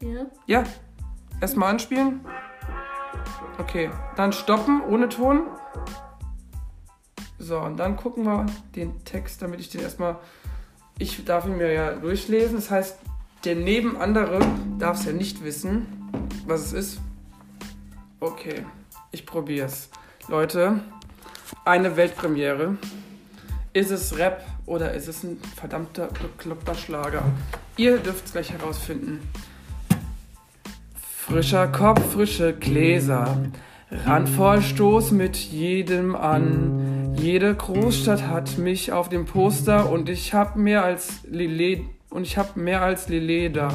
Ja. 0.00 0.26
Ja. 0.46 0.64
Erstmal 1.40 1.70
anspielen. 1.70 2.24
Okay. 3.58 3.90
Dann 4.16 4.32
stoppen 4.32 4.80
ohne 4.82 5.08
Ton. 5.08 5.48
So, 7.38 7.58
und 7.58 7.76
dann 7.76 7.96
gucken 7.96 8.24
wir 8.24 8.46
den 8.74 9.04
Text, 9.04 9.42
damit 9.42 9.60
ich 9.60 9.70
den 9.70 9.80
erstmal. 9.80 10.18
Ich 10.98 11.24
darf 11.24 11.46
ihn 11.46 11.56
mir 11.56 11.72
ja 11.72 11.92
durchlesen. 11.92 12.56
Das 12.56 12.70
heißt, 12.70 12.98
der 13.44 13.56
neben 13.56 13.96
andere 13.96 14.40
darf 14.78 14.98
es 14.98 15.06
ja 15.06 15.12
nicht 15.12 15.44
wissen, 15.44 15.86
was 16.46 16.66
es 16.66 16.72
ist. 16.72 17.00
Okay, 18.20 18.64
ich 19.10 19.26
probier's. 19.26 19.90
Leute, 20.28 20.80
eine 21.64 21.96
Weltpremiere. 21.96 22.76
Ist 23.72 23.90
es 23.90 24.16
Rap 24.16 24.44
oder 24.66 24.94
ist 24.94 25.08
es 25.08 25.24
ein 25.24 25.38
verdammter 25.56 26.06
bekloppter 26.06 26.74
Schlager? 26.74 27.22
Ihr 27.76 27.98
dürft 27.98 28.26
es 28.26 28.32
gleich 28.32 28.52
herausfinden. 28.52 29.20
Frischer 30.96 31.66
Kopf, 31.68 32.12
frische 32.12 32.54
Gläser, 32.54 33.42
randvoll 33.90 34.62
Stoß 34.62 35.10
mit 35.10 35.36
jedem 35.36 36.14
an. 36.14 36.93
Jede 37.24 37.54
Großstadt 37.54 38.28
hat 38.28 38.58
mich 38.58 38.92
auf 38.92 39.08
dem 39.08 39.24
Poster 39.24 39.90
und 39.90 40.10
ich 40.10 40.34
hab 40.34 40.56
mehr 40.56 40.84
als 40.84 41.20
Lile 41.26 41.80
und 42.10 42.24
ich 42.24 42.36
hab 42.36 42.58
mehr 42.58 42.82
als 42.82 43.08
Lileda. 43.08 43.72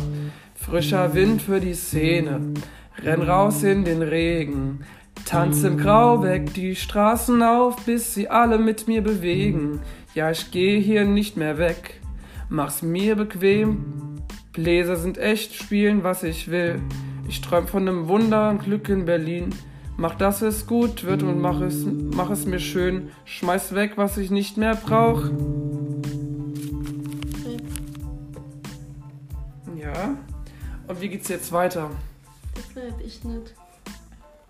Frischer 0.53 1.15
Wind 1.15 1.41
für 1.41 1.59
die 1.59 1.73
Szene, 1.73 2.53
renn 3.03 3.23
raus 3.23 3.63
in 3.63 3.85
den 3.85 4.03
Regen. 4.03 4.81
Tanz 5.25 5.63
im 5.63 5.79
Grau 5.79 6.21
weg 6.21 6.53
die 6.53 6.75
Straßen 6.75 7.41
auf, 7.41 7.83
bis 7.87 8.13
sie 8.13 8.29
alle 8.29 8.59
mit 8.59 8.87
mir 8.87 9.01
bewegen. 9.01 9.79
Ja, 10.13 10.29
ich 10.29 10.51
geh 10.51 10.79
hier 10.79 11.05
nicht 11.05 11.35
mehr 11.35 11.57
weg, 11.57 12.01
mach's 12.49 12.83
mir 12.83 13.15
bequem. 13.15 14.17
Bläser 14.53 14.95
sind 14.95 15.17
echt, 15.17 15.55
spielen 15.55 16.03
was 16.03 16.21
ich 16.21 16.51
will. 16.51 16.83
Ich 17.27 17.41
träum 17.41 17.67
von 17.67 17.85
nem 17.85 18.07
Wunder 18.07 18.51
und 18.51 18.63
Glück 18.63 18.89
in 18.89 19.05
Berlin. 19.05 19.55
Mach, 19.99 20.15
dass 20.15 20.41
es 20.41 20.65
gut 20.65 21.03
wird 21.03 21.23
und 21.23 21.41
mach 21.41 21.59
es, 21.59 21.85
mach 21.85 22.29
es 22.29 22.45
mir 22.45 22.59
schön. 22.61 23.11
Schmeiß 23.25 23.75
weg, 23.75 23.97
was 23.97 24.17
ich 24.17 24.31
nicht 24.31 24.55
mehr 24.55 24.75
brauch. 24.75 25.23
Ja. 29.75 30.15
Und 30.87 31.01
wie 31.01 31.09
geht's 31.09 31.27
jetzt 31.27 31.51
weiter? 31.51 31.89
Das 32.55 32.75
weiß 32.75 32.93
ich 33.05 33.25
nicht. 33.25 33.53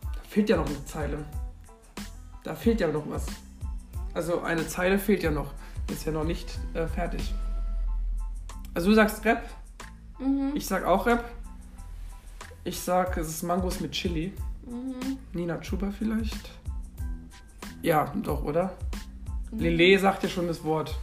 Da 0.01 0.19
fehlt 0.29 0.49
ja 0.49 0.57
noch 0.57 0.67
eine 0.67 0.85
Zeile. 0.85 1.25
Da 2.43 2.53
fehlt 2.53 2.79
ja 2.79 2.87
noch 2.87 3.09
was. 3.09 3.25
Also 4.13 4.41
eine 4.41 4.67
Zeile 4.67 4.99
fehlt 4.99 5.23
ja 5.23 5.31
noch. 5.31 5.51
Ist 5.91 6.05
ja 6.05 6.11
noch 6.11 6.25
nicht 6.25 6.59
äh, 6.75 6.85
fertig. 6.85 7.33
Also 8.75 8.89
du 8.89 8.95
sagst 8.95 9.25
Rap, 9.25 9.43
Mhm. 10.19 10.51
ich 10.53 10.67
sag 10.67 10.83
auch 10.85 11.05
Rap. 11.07 11.23
Ich 12.65 12.79
sag, 12.79 13.15
es 13.17 13.29
ist 13.29 13.41
Mangos 13.43 13.79
mit 13.79 13.93
Chili. 13.93 14.33
Mhm. 14.69 15.17
Nina 15.33 15.57
Chuba 15.59 15.89
vielleicht? 15.97 16.51
Ja, 17.81 18.11
doch, 18.23 18.43
oder? 18.43 18.73
Lele 19.51 19.97
sagt 19.99 20.23
ja 20.23 20.29
schon 20.29 20.47
das 20.47 20.63
Wort. 20.63 20.95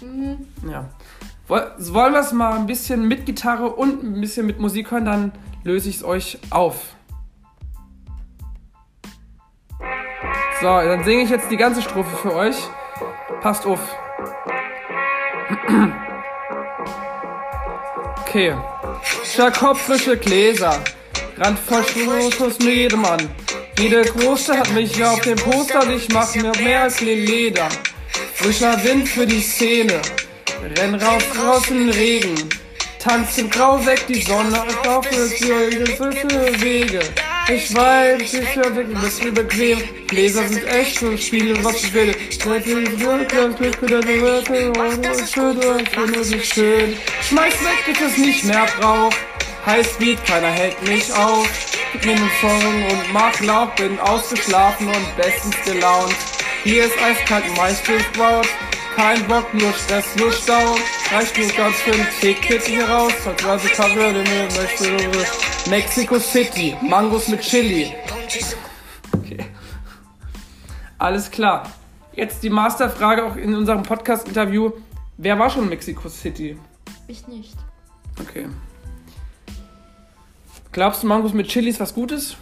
Mhm. 0.00 0.38
Ja. 0.68 0.88
Woll- 1.46 1.72
Wollen 1.78 2.12
wir 2.12 2.20
es 2.20 2.32
mal 2.32 2.58
ein 2.58 2.66
bisschen 2.66 3.06
mit 3.06 3.26
Gitarre 3.26 3.68
und 3.70 4.02
ein 4.02 4.20
bisschen 4.20 4.46
mit 4.46 4.58
Musik 4.58 4.90
hören, 4.90 5.04
dann 5.04 5.32
löse 5.62 5.88
ich 5.88 5.96
es 5.96 6.04
euch 6.04 6.38
auf. 6.50 6.94
So, 10.60 10.66
dann 10.66 11.04
singe 11.04 11.22
ich 11.22 11.30
jetzt 11.30 11.50
die 11.50 11.56
ganze 11.56 11.82
Strophe 11.82 12.16
für 12.16 12.34
euch. 12.34 12.56
Passt 13.40 13.66
auf. 13.66 13.80
Okay. 18.28 18.54
Frischer 19.02 19.50
Kopf, 19.50 19.80
frische 19.82 20.16
Gläser. 20.18 20.74
Randvoll 21.38 21.84
Schuss 22.32 22.58
mit 22.60 22.74
jedem 22.74 23.04
an. 23.04 23.28
Jede 23.78 24.02
Großstadt 24.04 24.58
hat 24.58 24.72
mich 24.72 25.04
auf 25.04 25.20
dem 25.20 25.36
Poster 25.36 25.82
und 25.82 25.92
ich 25.92 26.08
mach 26.08 26.34
mir 26.34 26.52
mehr 26.62 26.84
als 26.84 27.00
Leder. 27.00 27.68
Frischer 28.34 28.82
Wind 28.84 29.06
für 29.06 29.26
die 29.26 29.42
Szene. 29.42 30.00
Renn 30.78 30.94
raus, 30.94 31.22
raus 31.38 31.68
in 31.68 31.88
den 31.88 31.90
Regen. 31.90 32.48
Tanz 32.98 33.36
im 33.36 33.50
Grau 33.50 33.84
weg, 33.84 34.02
die 34.08 34.22
Sonne 34.22 34.62
auf 34.88 35.06
für 35.06 36.62
Wege. 36.62 37.00
Ich 37.48 37.72
weiß, 37.74 38.32
ich 38.32 38.56
höre 38.56 38.74
wirklich, 38.74 38.98
bist 38.98 39.22
mir 39.22 39.32
bequem. 39.32 39.78
Gläser 40.08 40.48
sind 40.48 40.66
echt 40.66 41.02
und 41.02 41.20
spielen, 41.20 41.62
was 41.62 41.84
ich 41.84 41.92
will. 41.92 42.16
schön. 46.46 46.96
Schmeiß 47.28 47.54
weg, 47.60 47.84
bis 47.86 48.00
es 48.00 48.16
nicht 48.16 48.44
mehr 48.44 48.66
braucht. 48.80 49.16
Heiß 49.66 49.98
Beat, 49.98 50.24
keiner 50.24 50.46
hält 50.46 50.80
mich 50.86 51.12
auf. 51.12 51.48
Gib 51.92 52.06
mir 52.06 52.12
einen 52.12 52.30
Song 52.40 52.84
und 52.88 53.12
mach 53.12 53.40
laut, 53.40 53.74
bin 53.74 53.98
ausgeschlafen 53.98 54.86
und 54.86 55.16
bestens 55.16 55.56
gelaunt. 55.64 56.14
Hier 56.62 56.84
ist 56.84 56.96
eiskalt 57.02 57.44
Maistiftbraut. 57.56 58.46
Kein 58.94 59.26
Bock, 59.26 59.52
nur 59.52 59.72
Stress, 59.72 60.14
nur 60.16 60.30
Stau. 60.30 60.76
Reicht 61.10 61.36
nur 61.36 61.48
ganz 61.48 61.76
für 61.78 61.92
ein 61.92 62.06
Ticket 62.20 62.62
hier 62.62 62.88
raus. 62.88 63.12
Als 63.26 63.44
Reise 63.44 63.68
Cover, 63.70 64.12
mir 64.12 64.48
möchte 64.56 65.68
Mexico 65.68 66.20
City, 66.20 66.76
Mangos 66.80 67.26
mit 67.26 67.40
Chili. 67.40 67.92
Okay. 69.12 69.46
Alles 70.96 71.28
klar. 71.28 71.72
Jetzt 72.14 72.42
die 72.44 72.50
Masterfrage 72.50 73.24
auch 73.24 73.34
in 73.34 73.52
unserem 73.52 73.82
Podcast-Interview. 73.82 74.70
Wer 75.18 75.36
war 75.40 75.50
schon 75.50 75.64
in 75.64 75.70
Mexico 75.70 76.08
City? 76.08 76.56
Ich 77.08 77.26
nicht. 77.26 77.56
Okay. 78.20 78.46
Glaubst 80.76 81.02
du, 81.02 81.06
Mangos 81.06 81.32
mit 81.32 81.48
Chili 81.48 81.70
ist 81.70 81.80
was 81.80 81.94
Gutes? 81.94 82.36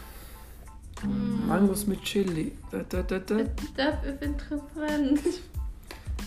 Mangos 1.46 1.86
mit 1.86 2.02
Chili. 2.02 2.50
Da, 2.68 2.78
da, 2.78 3.02
da, 3.04 3.20
da. 3.20 3.36
Das 3.76 4.04
ist 4.04 4.22
interessant. 4.22 5.20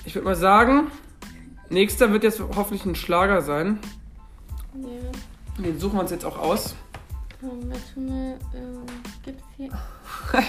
Ich 0.06 0.16
würde 0.16 0.24
mal 0.24 0.36
sagen, 0.38 0.90
nächster 1.68 2.14
wird 2.14 2.24
jetzt 2.24 2.40
hoffentlich 2.40 2.86
ein 2.86 2.96
Schlager 2.96 3.42
sein. 3.42 3.80
Ja. 4.74 5.62
Den 5.62 5.78
suchen 5.82 5.96
wir 5.96 6.00
uns 6.00 6.12
jetzt 6.12 6.24
auch 6.24 6.38
aus. 6.38 6.78
Warte 7.42 8.00
mal, 8.00 8.40
ähm, 8.56 8.86
gibt's 9.26 9.44
hier. 9.58 9.70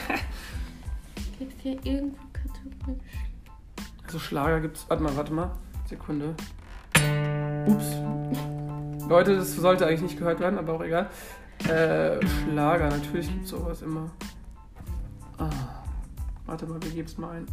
gibt's 1.40 1.56
hier 1.60 1.72
irgendwo 1.82 2.18
Kategorien? 2.32 3.00
Also 4.06 4.20
Schlager 4.20 4.60
gibt's. 4.60 4.84
Warte 4.86 5.02
mal, 5.02 5.16
warte 5.16 5.32
mal. 5.32 5.50
Sekunde. 5.88 6.36
Ups. 7.66 7.96
Leute, 9.08 9.34
das 9.34 9.56
sollte 9.56 9.88
eigentlich 9.88 10.02
nicht 10.02 10.18
gehört 10.18 10.38
werden, 10.38 10.56
aber 10.56 10.74
auch 10.74 10.84
egal. 10.84 11.10
Äh, 11.66 12.26
Schlager, 12.26 12.88
natürlich 12.88 13.28
gibt's 13.28 13.50
sowas 13.50 13.82
immer. 13.82 14.10
Ah, 15.38 15.50
warte 16.46 16.66
mal, 16.66 16.82
wir 16.82 16.90
geben's 16.90 17.18
mal 17.18 17.36
ein. 17.36 17.46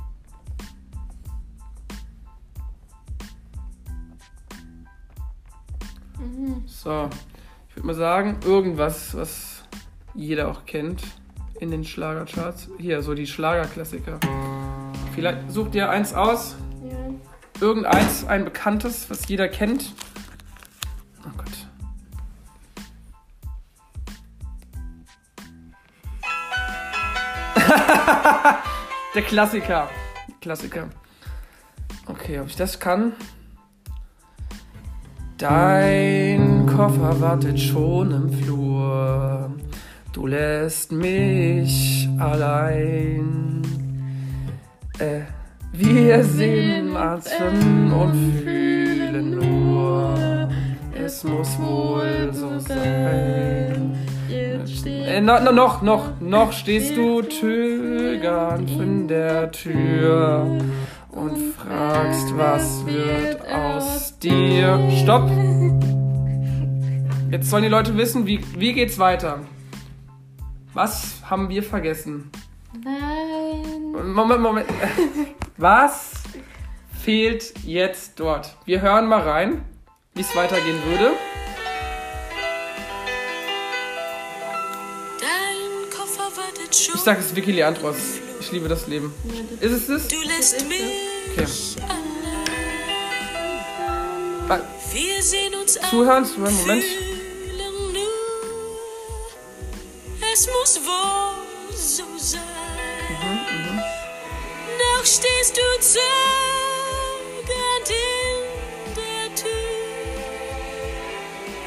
Mhm. 6.19 6.63
So, 6.65 7.09
ich 7.69 7.75
würde 7.75 7.87
mal 7.87 7.95
sagen, 7.95 8.39
irgendwas, 8.45 9.15
was 9.15 9.63
jeder 10.13 10.49
auch 10.49 10.65
kennt 10.65 11.03
in 11.59 11.71
den 11.71 11.83
Schlagercharts. 11.83 12.69
Hier, 12.77 13.01
so 13.01 13.13
die 13.13 13.27
Schlagerklassiker. 13.27 14.19
Vielleicht 15.13 15.51
sucht 15.51 15.75
ihr 15.75 15.89
eins 15.89 16.13
aus. 16.13 16.55
Ja. 16.83 16.95
Irgendeins, 17.61 18.25
ein 18.25 18.43
bekanntes, 18.45 19.09
was 19.09 19.27
jeder 19.27 19.47
kennt. 19.47 19.93
Der 29.15 29.21
Klassiker. 29.21 29.89
Klassiker. 30.41 30.89
Okay, 32.07 32.39
ob 32.39 32.47
ich 32.47 32.55
das 32.55 32.79
kann? 32.79 33.13
Dein 35.37 36.65
Koffer 36.65 37.19
wartet 37.19 37.59
schon 37.59 38.11
im 38.11 38.29
Flur. 38.29 39.51
Du 40.13 40.27
lässt 40.27 40.91
mich 40.91 42.07
allein. 42.17 43.61
Äh, 44.99 45.21
wir 45.73 46.23
sehen, 46.23 46.95
atmen 46.95 47.91
und 47.91 48.41
fühlen 48.41 49.31
nur. 49.31 50.49
es 50.93 51.23
muss 51.23 51.59
wohl 51.59 52.29
so 52.31 52.57
sein. 52.59 53.97
Äh, 54.85 55.21
no, 55.21 55.39
no, 55.39 55.51
noch, 55.51 55.81
noch, 55.81 56.19
noch 56.19 56.51
stehst 56.51 56.95
du 56.95 57.21
zögernd 57.23 58.69
in 58.69 59.07
der 59.07 59.51
Tür 59.51 60.59
und 61.09 61.53
fragst, 61.53 62.37
was 62.37 62.85
wird 62.85 63.41
aus 63.51 64.17
dir. 64.19 64.79
Stopp! 65.01 65.29
Jetzt 67.31 67.49
sollen 67.49 67.63
die 67.63 67.69
Leute 67.69 67.97
wissen, 67.97 68.27
wie, 68.27 68.39
wie 68.57 68.73
geht's 68.73 68.99
weiter. 68.99 69.39
Was 70.73 71.21
haben 71.29 71.49
wir 71.49 71.63
vergessen? 71.63 72.29
Nein. 72.83 74.13
Moment, 74.13 74.41
Moment. 74.41 74.67
Was 75.57 76.23
fehlt 77.01 77.53
jetzt 77.63 78.19
dort? 78.19 78.55
Wir 78.65 78.81
hören 78.81 79.07
mal 79.07 79.21
rein, 79.21 79.63
wie 80.13 80.21
es 80.21 80.35
weitergehen 80.35 80.77
würde. 80.85 81.11
Sag 87.05 87.19
es 87.19 87.35
Vicky 87.35 87.51
Leandros. 87.51 87.97
Ich 88.39 88.51
liebe 88.51 88.67
das 88.67 88.87
Leben. 88.87 89.13
Ist 89.61 89.71
es 89.71 89.85
das? 89.85 90.07
Du 90.07 90.19
lässt 90.23 90.67
mich 90.67 90.81
Okay. 91.37 91.45
Wir 94.91 95.21
sehen 95.21 95.53
uns. 95.61 95.73
Zuhören, 95.89 96.25
zuhören, 96.25 96.55
Moment. 96.55 96.83
Es 100.33 100.47
muss 100.47 100.79
wohl 100.83 101.75
so 101.75 102.03
sein. 102.17 102.41
Mhm, 103.21 103.77
Noch 103.77 105.05
stehst 105.05 105.55
du 105.57 105.61
zögernd 105.79 106.03
in 107.89 108.95
der 108.95 109.35
Tür 109.35 109.51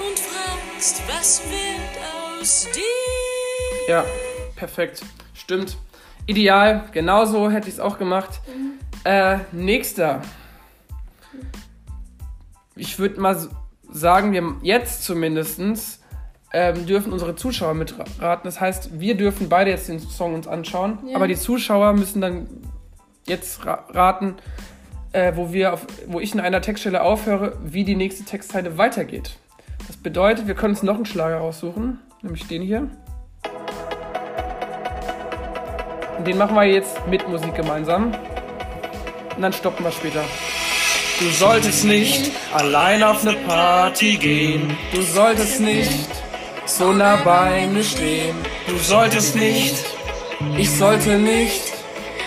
und 0.04 0.18
fragst, 0.18 1.02
was 1.07 1.40
wird 1.49 1.95
aus 2.42 2.66
dir? 2.75 3.88
Ja, 3.88 4.04
perfekt. 4.57 5.02
Stimmt. 5.49 5.78
Ideal. 6.26 6.85
Genauso 6.93 7.50
hätte 7.50 7.69
ich 7.69 7.76
es 7.76 7.81
auch 7.81 7.99
gemacht. 7.99 8.43
Äh, 9.05 9.38
nächster. 9.50 10.21
Ich 12.76 12.99
würde 12.99 13.19
mal 13.19 13.49
sagen, 13.90 14.33
wir 14.33 14.57
jetzt 14.61 15.05
zumindestens 15.05 16.02
ähm, 16.52 16.85
dürfen 16.85 17.14
unsere 17.14 17.35
Zuschauer 17.35 17.73
mitraten. 17.73 18.43
Das 18.45 18.61
heißt, 18.61 19.00
wir 19.00 19.17
dürfen 19.17 19.49
beide 19.49 19.71
jetzt 19.71 19.88
den 19.88 20.00
Song 20.00 20.35
uns 20.35 20.47
anschauen, 20.47 20.99
Ja. 21.07 21.17
aber 21.17 21.26
die 21.26 21.37
Zuschauer 21.37 21.95
müssen 21.95 22.21
dann 22.21 22.47
jetzt 23.26 23.64
ra 23.64 23.87
raten, 23.88 24.35
äh, 25.12 25.33
wo, 25.35 25.50
wir 25.50 25.73
auf, 25.73 25.87
wo 26.09 26.21
ich 26.21 26.35
in 26.35 26.40
einer 26.40 26.61
Textstelle 26.61 27.00
aufhöre, 27.00 27.57
wie 27.64 27.85
die 27.85 27.97
nächste 27.97 28.25
Textzeile 28.25 28.76
weitergeht. 28.76 29.38
Das 29.87 29.97
bedeutet, 29.97 30.47
wir 30.47 30.55
können 30.55 30.75
uns 30.75 30.83
noch 30.83 30.97
einen 30.97 31.07
Schlager 31.07 31.38
raussuchen, 31.38 32.00
nämlich 32.21 32.47
den 32.49 32.61
hier. 32.61 32.90
Den 36.27 36.39
machen 36.39 36.55
wir 36.55 36.65
jetzt 36.65 37.07
mit 37.07 37.29
Musik 37.29 37.55
gemeinsam. 37.55 38.15
Und 39.37 39.43
dann 39.43 39.53
stoppen 39.53 39.85
wir 39.85 39.93
später. 39.93 40.25
Du 41.21 41.29
solltest 41.31 41.85
nicht 41.85 42.31
allein 42.55 43.03
auf 43.03 43.27
eine 43.27 43.37
Party 43.39 44.17
gehen. 44.17 44.77
Du 44.93 45.03
solltest 45.03 45.61
nicht 45.61 46.09
so 46.65 46.93
nah 46.93 47.17
bei 47.17 47.67
mir 47.67 47.83
stehen. 47.83 48.37
Du 48.67 48.77
solltest 48.79 49.35
nicht, 49.35 49.75
ich 50.57 50.71
sollte 50.71 51.19
nicht. 51.19 51.73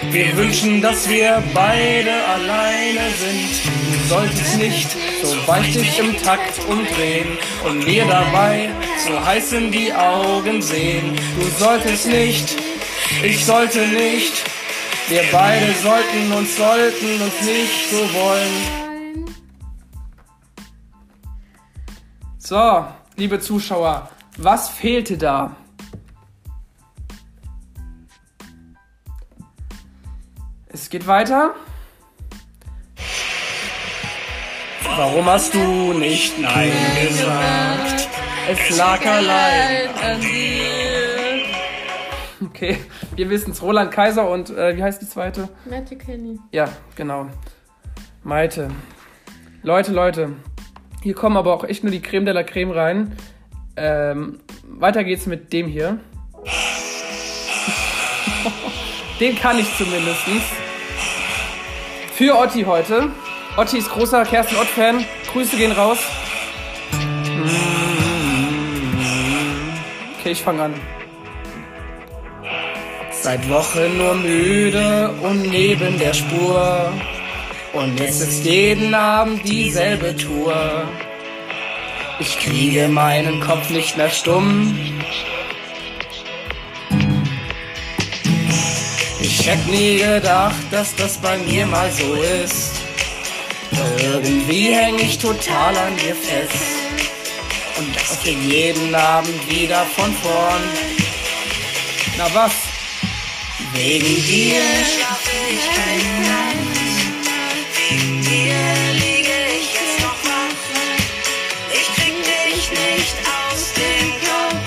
Wir 0.10 0.36
wünschen, 0.36 0.82
dass 0.82 1.08
wir 1.08 1.44
beide 1.54 2.12
alleine 2.26 3.12
sind. 3.20 3.62
Du 3.92 4.08
solltest 4.10 4.58
nicht 4.58 4.90
so 5.24 5.36
weichtig 5.48 6.00
im 6.00 6.22
Takt 6.24 6.60
umdrehen 6.68 7.38
und 7.64 7.86
mir 7.86 8.06
dabei 8.06 8.70
so 9.08 9.24
heiß 9.24 9.54
in 9.54 9.72
die 9.72 9.94
Augen 9.94 10.62
sehen. 10.62 11.16
Du 11.40 11.64
solltest 11.64 12.08
nicht, 12.08 12.56
ich 13.24 13.46
sollte 13.46 13.88
nicht. 13.88 14.44
Wir 15.08 15.24
beide 15.32 15.74
sollten 15.74 16.32
uns, 16.34 16.56
sollten 16.56 17.22
uns 17.22 17.42
nicht 17.42 17.90
so 17.90 18.14
wollen. 18.14 18.82
So, 22.38 22.86
liebe 23.16 23.40
Zuschauer, 23.40 24.10
was 24.38 24.70
fehlte 24.70 25.18
da? 25.18 25.56
Es 30.70 30.90
geht 30.90 31.06
weiter. 31.06 31.54
Warum 34.96 35.26
hast 35.26 35.54
du 35.54 35.94
nicht 35.94 36.40
Nein 36.40 36.72
gesagt? 37.08 38.08
Es 38.50 38.78
lag 38.78 39.06
allein 39.06 39.90
an 40.02 40.22
dir. 40.22 40.92
Okay, 42.44 42.78
wir 43.16 43.30
wissen 43.30 43.52
es. 43.52 43.62
Roland 43.62 43.92
Kaiser 43.92 44.30
und 44.30 44.50
äh, 44.50 44.76
wie 44.76 44.84
heißt 44.84 45.02
die 45.02 45.08
zweite? 45.08 45.50
Matthew 45.70 45.98
Kenny. 45.98 46.40
Ja, 46.52 46.70
genau. 46.96 47.28
Maite. 48.24 48.70
Leute, 49.64 49.92
Leute. 49.92 50.30
Hier 51.04 51.14
kommen 51.14 51.38
aber 51.38 51.54
auch 51.54 51.64
echt 51.64 51.84
nur 51.84 51.92
die 51.92 52.02
Creme 52.02 52.26
de 52.26 52.34
la 52.34 52.44
Creme 52.44 52.72
rein. 52.72 53.16
Ähm, 53.76 54.40
weiter 54.64 55.04
geht's 55.04 55.26
mit 55.26 55.52
dem 55.54 55.68
hier. 55.68 56.00
Den 59.20 59.36
kann 59.36 59.60
ich 59.60 59.78
zumindest. 59.78 60.22
Für 62.14 62.38
Otti 62.38 62.64
heute. 62.64 63.10
Otti 63.58 63.80
ist 63.80 63.90
großer 63.90 64.24
Kerstin 64.26 64.58
Ott-Fan. 64.58 65.06
Grüße 65.32 65.58
gehen 65.58 65.72
raus. 65.72 66.00
Okay, 70.20 70.32
ich 70.32 70.42
fange 70.42 70.64
an. 70.64 70.74
Seit 73.22 73.48
Wochen 73.50 73.98
nur 74.00 74.16
müde 74.16 75.14
und 75.22 75.44
neben 75.52 76.00
der 76.00 76.12
Spur. 76.12 76.92
Und 77.72 78.00
jetzt 78.00 78.20
ist 78.20 78.44
jeden 78.44 78.96
Abend 78.96 79.48
dieselbe 79.48 80.16
Tour. 80.18 80.90
Ich 82.20 82.40
kriege 82.40 82.88
meinen 82.88 83.40
Kopf 83.40 83.70
nicht 83.70 83.96
mehr 83.96 84.10
stumm. 84.10 84.76
Ich 89.20 89.48
hätte 89.48 89.70
nie 89.70 90.00
gedacht, 90.00 90.56
dass 90.72 90.96
das 90.96 91.20
bei 91.20 91.38
mir 91.38 91.68
mal 91.68 91.92
so 91.92 92.16
ist. 92.44 92.82
Irgendwie 94.00 94.74
häng 94.74 94.96
ich 94.98 95.20
total 95.20 95.78
an 95.78 95.96
dir 95.98 96.16
fest. 96.16 96.64
Und 97.78 97.96
das 97.96 98.18
für 98.18 98.32
jeden 98.32 98.96
Abend 98.96 99.48
wieder 99.48 99.86
von 99.96 100.12
vorn. 100.12 100.64
Na 102.18 102.26
was? 102.34 102.71
Wegen 103.74 104.26
dir 104.26 104.62
Schlafe 104.84 105.32
ich 105.50 105.66
keine 105.78 106.14
Nacht. 106.28 106.58
Wegen 107.78 108.22
dir 108.22 108.60
liege 109.00 109.38
ich 109.60 109.74
jetzt 109.74 110.00
noch 110.02 110.20
wach. 110.28 110.60
Ich 111.72 111.88
krieg 111.96 112.16
dich 112.22 112.70
nicht 112.70 113.16
aus 113.40 113.72
dem 113.74 114.12
Kopf. 114.28 114.66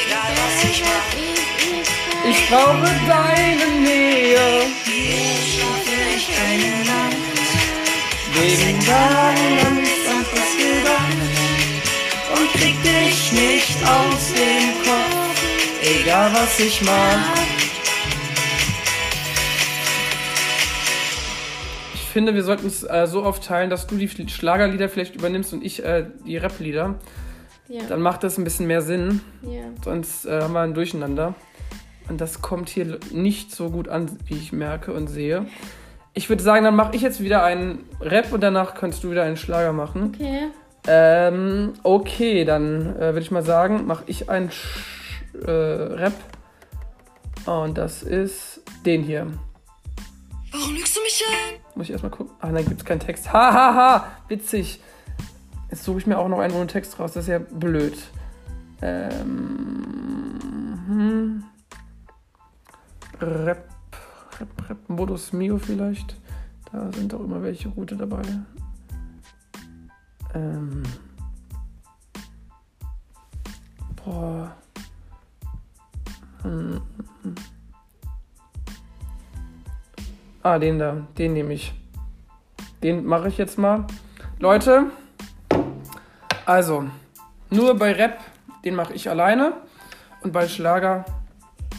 Egal 0.00 0.32
was 0.40 0.70
ich 0.70 0.82
mach. 0.82 1.10
Ich 2.30 2.48
brauche 2.48 2.90
deine 3.06 3.66
Nähe. 3.80 4.66
Schlafe 5.52 5.98
ich 6.16 6.26
keine 6.34 6.72
Nacht. 6.86 7.16
Wegen 8.34 8.80
Tagen 8.80 9.82
ist 9.82 10.08
an 10.08 10.24
was 10.32 10.52
gedacht. 10.56 11.20
Und 12.34 12.52
krieg 12.58 12.76
dich 12.82 13.32
nicht 13.32 13.76
aus 13.84 14.32
dem 14.32 14.72
Kopf. 14.84 15.22
egal 15.82 16.30
was 16.32 16.58
ich 16.60 16.80
mag. 16.82 17.41
Finde, 22.12 22.34
wir 22.34 22.44
sollten 22.44 22.66
es 22.66 22.82
äh, 22.82 23.06
so 23.06 23.22
aufteilen, 23.22 23.70
dass 23.70 23.86
du 23.86 23.96
die 23.96 24.08
Schlagerlieder 24.08 24.88
vielleicht 24.88 25.14
übernimmst 25.16 25.52
und 25.52 25.64
ich 25.64 25.84
äh, 25.84 26.06
die 26.26 26.36
Rap-Lieder. 26.36 26.94
Ja. 27.68 27.82
Dann 27.88 28.02
macht 28.02 28.22
das 28.22 28.38
ein 28.38 28.44
bisschen 28.44 28.66
mehr 28.66 28.82
Sinn. 28.82 29.20
ja. 29.42 29.62
Sonst 29.84 30.26
äh, 30.26 30.42
haben 30.42 30.52
wir 30.52 30.60
ein 30.60 30.74
Durcheinander. 30.74 31.34
Und 32.08 32.20
das 32.20 32.42
kommt 32.42 32.68
hier 32.68 32.98
nicht 33.12 33.54
so 33.54 33.70
gut 33.70 33.88
an, 33.88 34.18
wie 34.26 34.34
ich 34.34 34.52
merke 34.52 34.92
und 34.92 35.06
sehe. 35.06 35.46
Ich 36.14 36.28
würde 36.28 36.42
sagen, 36.42 36.64
dann 36.64 36.76
mache 36.76 36.94
ich 36.94 37.02
jetzt 37.02 37.22
wieder 37.22 37.42
einen 37.42 37.84
Rap 38.00 38.32
und 38.32 38.42
danach 38.42 38.74
kannst 38.74 39.02
du 39.02 39.10
wieder 39.10 39.22
einen 39.22 39.36
Schlager 39.36 39.72
machen. 39.72 40.12
Okay. 40.14 40.48
Ähm, 40.86 41.72
okay, 41.84 42.44
dann 42.44 42.96
äh, 42.96 43.00
würde 43.00 43.20
ich 43.20 43.30
mal 43.30 43.44
sagen, 43.44 43.86
mache 43.86 44.04
ich 44.06 44.28
einen 44.28 44.50
Sch 44.50 45.22
äh, 45.46 45.50
Rap. 45.50 46.14
Und 47.46 47.78
das 47.78 48.02
ist 48.02 48.60
den 48.84 49.02
hier. 49.02 49.28
Warum 50.50 50.74
lügst 50.74 50.91
schön. 51.12 51.60
Muss 51.74 51.86
ich 51.86 51.92
erstmal 51.92 52.10
gucken. 52.10 52.34
Ah, 52.40 52.50
nein, 52.50 52.66
es 52.76 52.84
keinen 52.84 53.00
Text. 53.00 53.32
Hahaha, 53.32 53.74
ha, 53.74 53.74
ha. 53.74 54.06
Witzig. 54.28 54.80
Jetzt 55.70 55.84
suche 55.84 55.98
ich 55.98 56.06
mir 56.06 56.18
auch 56.18 56.28
noch 56.28 56.38
einen 56.38 56.54
ohne 56.54 56.66
Text 56.66 56.98
raus. 56.98 57.12
Das 57.12 57.24
ist 57.24 57.30
ja 57.30 57.38
blöd. 57.38 57.96
Ähm. 58.82 60.38
Hm. 60.86 61.44
Rap. 63.20 63.68
Rap, 64.38 64.68
Rap. 64.68 64.88
Modus 64.88 65.32
Mio 65.32 65.58
vielleicht. 65.58 66.16
Da 66.70 66.92
sind 66.92 67.14
auch 67.14 67.20
immer 67.20 67.42
welche 67.42 67.68
Route 67.68 67.96
dabei. 67.96 68.22
Ähm. 70.34 70.82
Boah. 74.04 74.54
Hm. 76.42 76.82
Ah, 80.42 80.58
den 80.58 80.78
da. 80.78 81.06
Den 81.18 81.34
nehme 81.34 81.54
ich. 81.54 81.72
Den 82.82 83.04
mache 83.04 83.28
ich 83.28 83.38
jetzt 83.38 83.58
mal. 83.58 83.86
Leute, 84.40 84.90
also, 86.46 86.84
nur 87.50 87.76
bei 87.76 87.92
Rap, 87.92 88.18
den 88.64 88.74
mache 88.74 88.92
ich 88.92 89.08
alleine. 89.08 89.52
Und 90.22 90.32
bei 90.32 90.48
Schlager 90.48 91.04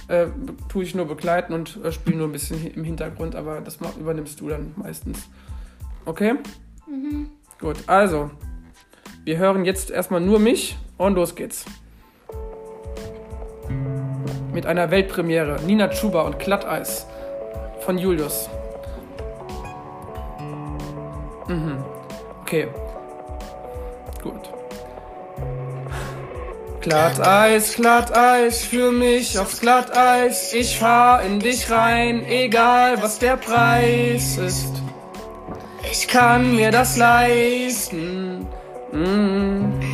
äh, 0.08 0.28
tue 0.70 0.84
ich 0.84 0.96
nur 0.96 1.06
begleiten 1.06 1.54
und 1.54 1.78
äh, 1.84 1.92
spiele 1.92 2.18
nur 2.18 2.28
ein 2.28 2.32
bisschen 2.32 2.66
im 2.74 2.86
Hintergrund, 2.86 3.36
aber 3.36 3.60
das 3.60 3.80
übernimmst 4.00 4.40
du 4.40 4.50
dann 4.50 4.74
meistens. 4.78 5.28
Okay? 6.06 6.36
Gut, 7.60 7.78
also, 7.88 8.32
wir 9.26 9.38
hören 9.38 9.66
jetzt 9.66 9.92
erstmal 9.92 10.22
nur 10.22 10.40
mich 10.40 10.78
und 10.98 11.16
los 11.16 11.36
geht's. 11.36 11.66
Mit 14.54 14.66
einer 14.66 14.90
Weltpremiere. 14.92 15.62
Nina 15.66 15.90
Chuba 15.90 16.22
und 16.22 16.40
Glatteis 16.40 17.08
von 17.86 17.98
Julius. 17.98 18.50
Mhm. 21.48 21.84
Okay. 22.42 22.68
Gut. 24.22 24.50
Glatteis, 26.82 27.76
Glatteis, 27.76 28.64
für 28.64 28.92
mich 28.92 29.40
aufs 29.40 29.62
Glatteis. 29.62 30.54
Ich 30.54 30.78
fahr 30.78 31.22
in 31.24 31.40
dich 31.40 31.72
rein, 31.72 32.26
egal 32.26 33.02
was 33.02 33.20
der 33.20 33.38
Preis 33.38 34.38
ist. 34.38 34.74
Ich 35.90 36.08
kann 36.08 36.56
mir 36.56 36.72
das 36.72 36.98
leisten. 36.98 38.48
Mm. 38.92 39.93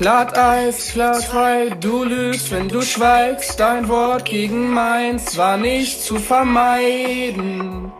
Glatteis, 0.00 0.94
glatt, 0.94 1.28
weil 1.34 1.72
du 1.72 2.04
lügst, 2.04 2.50
wenn 2.50 2.70
du 2.70 2.80
schweigst. 2.80 3.60
Dein 3.60 3.86
Wort 3.90 4.24
gegen 4.24 4.70
meins 4.70 5.36
war 5.36 5.58
nicht 5.58 6.02
zu 6.02 6.18
vermeiden. 6.18 7.92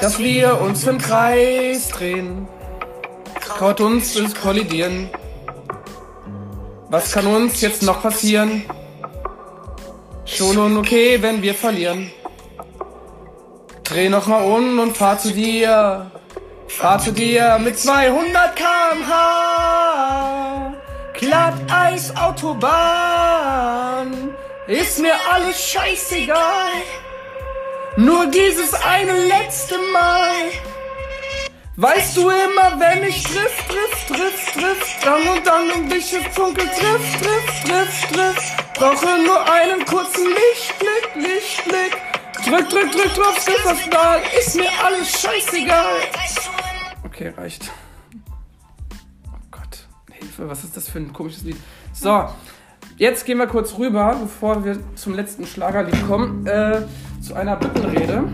Dass 0.00 0.18
wir 0.18 0.60
uns 0.60 0.84
im 0.88 0.98
Kreis 0.98 1.90
drehen, 1.90 2.48
traut 3.40 3.80
uns 3.80 4.14
das 4.14 4.34
Kollidieren. 4.34 5.08
Was 6.90 7.12
kann 7.12 7.28
uns 7.28 7.60
jetzt 7.60 7.84
noch 7.84 8.02
passieren? 8.02 8.64
Schon 10.24 10.58
und 10.58 10.78
okay, 10.78 11.22
wenn 11.22 11.42
wir 11.42 11.54
verlieren. 11.54 12.10
Dreh 13.84 14.08
noch 14.08 14.26
mal 14.26 14.42
um 14.42 14.80
und 14.80 14.96
fahr 14.96 15.16
zu 15.16 15.30
dir. 15.30 16.10
Fahr 16.66 16.98
zu 16.98 17.12
dir 17.12 17.60
mit 17.62 17.78
200 17.78 18.56
km/h. 18.56 20.27
Glatteis 21.18 22.14
Autobahn. 22.16 22.68
Ist 24.68 25.00
mir 25.00 25.14
alles 25.32 25.60
scheißegal. 25.68 26.70
Nur 27.96 28.26
dieses 28.26 28.72
eine 28.74 29.26
letzte 29.26 29.76
Mal. 29.92 30.52
Weißt 31.74 32.16
du 32.16 32.30
immer, 32.30 32.78
wenn 32.78 33.02
ich 33.02 33.24
triff, 33.24 33.64
triff, 33.68 34.06
triff, 34.06 34.52
triff, 34.52 34.96
dann 35.04 35.28
und 35.28 35.44
dann 35.44 35.70
um 35.72 35.88
dich 35.88 36.12
es 36.12 36.34
Funkel 36.34 36.66
triff, 36.66 37.20
triff, 37.20 37.64
triff, 37.64 38.06
triff. 38.12 38.56
Brauche 38.74 39.18
nur 39.26 39.52
einen 39.52 39.84
kurzen 39.84 40.24
Lichtblick, 40.24 41.10
Lichtblick. 41.16 41.96
Drück, 42.46 42.68
drück, 42.70 42.92
drück 42.92 43.14
drauf, 43.14 43.44
bis 43.44 43.62
das 43.64 43.86
Mal. 43.92 44.22
Ist 44.38 44.54
mir 44.54 44.70
alles 44.84 45.20
scheißegal. 45.20 46.00
Okay, 47.04 47.32
reicht. 47.36 47.72
Was 50.38 50.64
ist 50.64 50.76
das 50.76 50.88
für 50.88 50.98
ein 50.98 51.12
komisches 51.12 51.42
Lied? 51.42 51.56
So, 51.92 52.28
jetzt 52.96 53.26
gehen 53.26 53.38
wir 53.38 53.46
kurz 53.46 53.76
rüber, 53.76 54.16
bevor 54.20 54.64
wir 54.64 54.78
zum 54.94 55.14
letzten 55.14 55.46
Schlagerlied 55.46 56.06
kommen, 56.06 56.46
äh, 56.46 56.82
zu 57.20 57.34
einer 57.34 57.56
Bittenrede. 57.56 58.24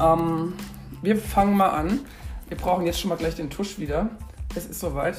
Ähm, 0.00 0.54
wir 1.02 1.16
fangen 1.16 1.56
mal 1.56 1.70
an. 1.70 2.00
Wir 2.48 2.56
brauchen 2.56 2.86
jetzt 2.86 3.00
schon 3.00 3.10
mal 3.10 3.16
gleich 3.16 3.34
den 3.34 3.50
Tusch 3.50 3.78
wieder. 3.78 4.08
Es 4.54 4.66
ist 4.66 4.80
soweit. 4.80 5.16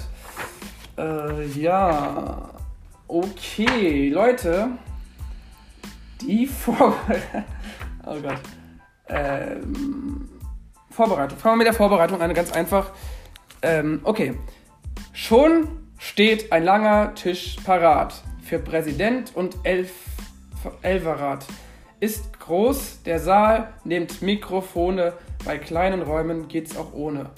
Äh, 0.98 1.46
ja. 1.48 2.50
Okay, 3.08 4.10
Leute. 4.10 4.70
Die 6.22 6.48
Vorbereitung. 6.48 7.44
Oh 8.06 8.20
Gott. 8.20 8.42
Ähm, 9.08 10.28
Vorbereitung. 10.90 11.38
Fangen 11.38 11.54
wir 11.54 11.58
mit 11.60 11.68
der 11.68 11.74
Vorbereitung 11.74 12.22
an, 12.22 12.34
ganz 12.34 12.52
einfach. 12.52 12.92
Ähm, 13.62 14.02
okay. 14.04 14.38
Schon 15.16 15.68
steht 16.00 16.52
ein 16.52 16.64
langer 16.64 17.14
Tisch 17.14 17.58
parat 17.64 18.16
für 18.42 18.58
Präsident 18.58 19.36
und 19.36 19.56
Elf 19.64 19.92
Elferrat. 20.82 21.46
Ist 22.00 22.40
groß 22.40 23.04
der 23.04 23.20
Saal, 23.20 23.74
nehmt 23.84 24.24
Mikrofone, 24.24 25.14
bei 25.46 25.60
kleinen 25.60 26.02
Räumen 26.02 26.48
geht's 26.48 26.76
auch 26.76 26.94
ohne. 26.94 27.30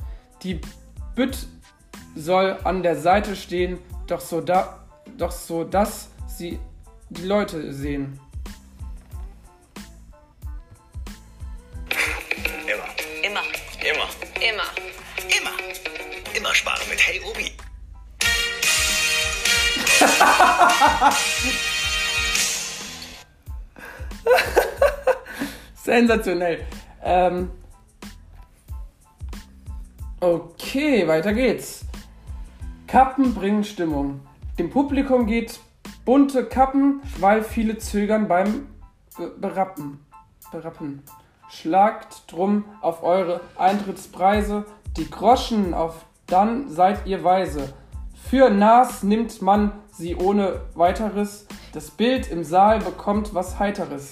Die 0.41 0.61
Bütt 1.15 1.47
soll 2.15 2.57
an 2.63 2.81
der 2.81 2.95
Seite 2.95 3.35
stehen, 3.35 3.79
doch 4.07 4.21
so, 4.21 4.39
da, 4.39 4.85
doch 5.17 5.31
so 5.31 5.65
dass 5.65 6.11
sie 6.27 6.59
die 7.09 7.25
Leute 7.25 7.73
sehen. 7.73 8.21
Sensationell. 25.75 26.65
Ähm, 27.03 27.51
okay, 30.19 31.07
weiter 31.07 31.33
geht's. 31.33 31.85
Kappen 32.87 33.33
bringen 33.33 33.63
Stimmung. 33.63 34.21
Dem 34.57 34.69
Publikum 34.69 35.27
geht 35.27 35.59
bunte 36.05 36.45
Kappen, 36.45 37.01
weil 37.19 37.43
viele 37.43 37.77
zögern 37.77 38.27
beim 38.27 38.67
Be 39.17 39.31
Berappen. 39.37 39.99
Berappen. 40.51 41.03
Schlagt 41.49 42.31
drum 42.31 42.65
auf 42.81 43.03
eure 43.03 43.41
Eintrittspreise, 43.57 44.65
die 44.97 45.09
Groschen 45.09 45.73
auf, 45.73 46.05
dann 46.27 46.69
seid 46.69 47.05
ihr 47.05 47.23
weise. 47.23 47.73
Für 48.35 48.49
Nas 48.49 49.01
nimmt 49.01 49.41
man 49.41 49.71
sie 49.91 50.13
ohne 50.13 50.59
weiteres. 50.73 51.47
Das 51.71 51.89
Bild 51.89 52.29
im 52.29 52.43
Saal 52.43 52.79
bekommt 52.79 53.33
was 53.33 53.59
Heiteres. 53.59 54.09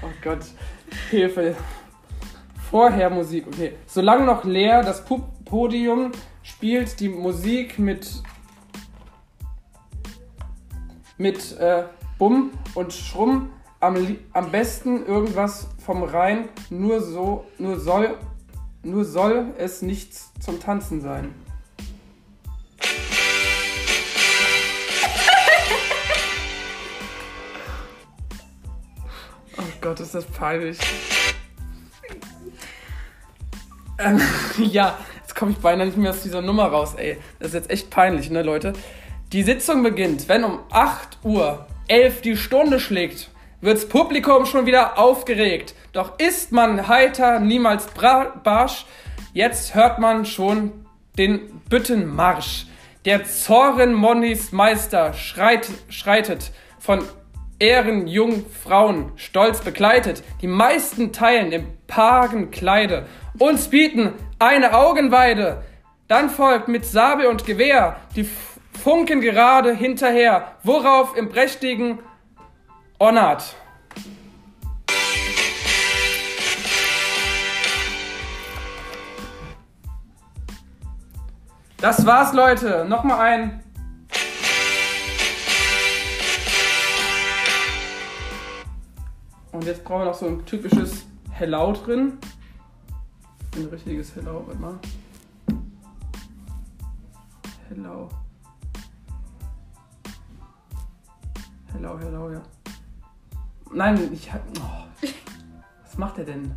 Oh 0.00 0.08
Gott, 0.22 0.38
Hilfe. 1.10 1.54
Vorher 2.70 3.10
Musik, 3.10 3.48
okay. 3.48 3.74
Solange 3.84 4.24
noch 4.24 4.44
leer 4.44 4.82
das 4.82 5.04
Podium 5.04 6.12
spielt 6.42 6.98
die 6.98 7.10
Musik 7.10 7.78
mit 7.78 8.22
mit 11.18 11.58
äh, 11.58 11.84
Bumm 12.16 12.52
und 12.74 12.94
Schrumm. 12.94 13.50
Am, 13.82 14.16
am 14.32 14.52
besten 14.52 15.04
irgendwas 15.06 15.66
vom 15.84 16.04
Rhein. 16.04 16.48
Nur 16.70 17.00
so, 17.00 17.46
nur 17.58 17.80
soll, 17.80 18.16
nur 18.84 19.04
soll 19.04 19.46
es 19.58 19.82
nichts 19.82 20.30
zum 20.38 20.60
Tanzen 20.60 21.00
sein. 21.00 21.34
Oh 29.58 29.62
Gott, 29.80 30.00
ist 30.00 30.14
das 30.14 30.24
peinlich. 30.24 30.78
Ähm, 33.98 34.20
ja, 34.58 34.96
jetzt 35.20 35.34
komme 35.34 35.50
ich 35.52 35.58
beinahe 35.58 35.86
nicht 35.86 35.98
mehr 35.98 36.10
aus 36.10 36.22
dieser 36.22 36.40
Nummer 36.40 36.66
raus, 36.66 36.94
ey. 36.96 37.18
Das 37.38 37.48
ist 37.48 37.54
jetzt 37.54 37.70
echt 37.70 37.90
peinlich, 37.90 38.30
ne, 38.30 38.42
Leute? 38.42 38.72
Die 39.32 39.42
Sitzung 39.42 39.82
beginnt, 39.82 40.28
wenn 40.28 40.44
um 40.44 40.60
8 40.70 41.18
Uhr 41.24 41.66
11 41.88 42.22
die 42.22 42.36
Stunde 42.36 42.80
schlägt, 42.80 43.31
wird's 43.62 43.88
Publikum 43.88 44.44
schon 44.44 44.66
wieder 44.66 44.98
aufgeregt. 44.98 45.74
Doch 45.92 46.18
ist 46.18 46.52
man 46.52 46.88
heiter, 46.88 47.40
niemals 47.40 47.86
barsch. 47.86 48.84
Jetzt 49.32 49.74
hört 49.74 49.98
man 49.98 50.26
schon 50.26 50.86
den 51.16 51.62
Büttenmarsch. 51.70 52.66
Der 53.06 53.24
Zorrenmonnis 53.24 54.52
Meister 54.52 55.14
schreit, 55.14 55.68
schreitet 55.88 56.52
von 56.78 57.02
Ehrenjungfrauen 57.58 59.12
stolz 59.16 59.60
begleitet. 59.60 60.22
Die 60.40 60.48
meisten 60.48 61.12
teilen 61.12 61.52
im 61.52 61.66
Pagenkleide. 61.86 63.06
Uns 63.38 63.68
bieten 63.68 64.14
eine 64.38 64.74
Augenweide. 64.74 65.62
Dann 66.08 66.28
folgt 66.28 66.68
mit 66.68 66.84
Sabel 66.84 67.26
und 67.26 67.46
Gewehr 67.46 67.96
die 68.16 68.28
Funken 68.82 69.20
gerade 69.20 69.72
hinterher. 69.74 70.56
Worauf 70.64 71.16
im 71.16 71.28
prächtigen 71.28 72.00
Ornat. 73.02 73.56
Das 81.78 82.06
war's, 82.06 82.32
Leute. 82.32 82.86
Nochmal 82.88 83.18
ein. 83.18 83.64
Und 89.50 89.64
jetzt 89.64 89.82
brauchen 89.82 90.02
wir 90.02 90.04
noch 90.04 90.14
so 90.14 90.26
ein 90.26 90.46
typisches 90.46 91.04
Hello 91.32 91.72
drin. 91.72 92.18
Ein 93.56 93.64
richtiges 93.64 94.14
Hello, 94.14 94.44
warte 94.46 94.60
mal. 94.60 94.78
Hello. 97.68 98.08
Hello, 101.72 101.98
hello, 101.98 102.30
ja. 102.30 102.42
Nein, 103.74 104.12
ich. 104.12 104.30
Oh. 104.60 105.08
Was 105.82 105.98
macht 105.98 106.18
er 106.18 106.24
denn? 106.24 106.54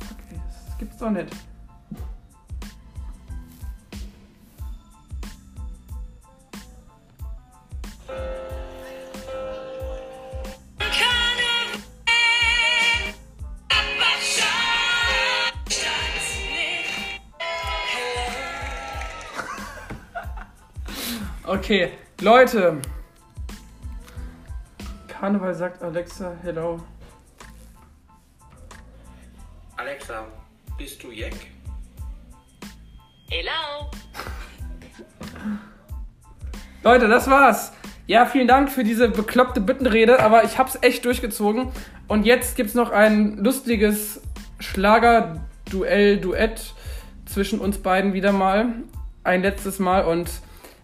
Fuck, 0.00 0.18
ey, 0.30 0.40
das 0.46 0.78
gibt's 0.78 0.98
doch 0.98 1.10
nicht. 1.10 1.28
Okay, 21.64 21.92
Leute. 22.20 22.76
Karneval 25.08 25.54
sagt 25.54 25.82
Alexa, 25.82 26.34
hello. 26.42 26.78
Alexa, 29.78 30.26
bist 30.76 31.02
du 31.02 31.10
Jack? 31.10 31.32
Hello. 33.30 33.90
Leute, 36.82 37.08
das 37.08 37.30
war's. 37.30 37.72
Ja, 38.06 38.26
vielen 38.26 38.46
Dank 38.46 38.70
für 38.70 38.84
diese 38.84 39.08
bekloppte 39.08 39.62
Bittenrede, 39.62 40.20
aber 40.20 40.44
ich 40.44 40.58
hab's 40.58 40.76
echt 40.82 41.06
durchgezogen. 41.06 41.72
Und 42.08 42.26
jetzt 42.26 42.56
gibt's 42.56 42.74
noch 42.74 42.90
ein 42.90 43.38
lustiges 43.38 44.20
Schlager-Duell-Duett 44.58 46.74
zwischen 47.24 47.58
uns 47.58 47.78
beiden 47.78 48.12
wieder 48.12 48.32
mal. 48.32 48.66
Ein 49.22 49.40
letztes 49.40 49.78
Mal 49.78 50.04
und 50.04 50.28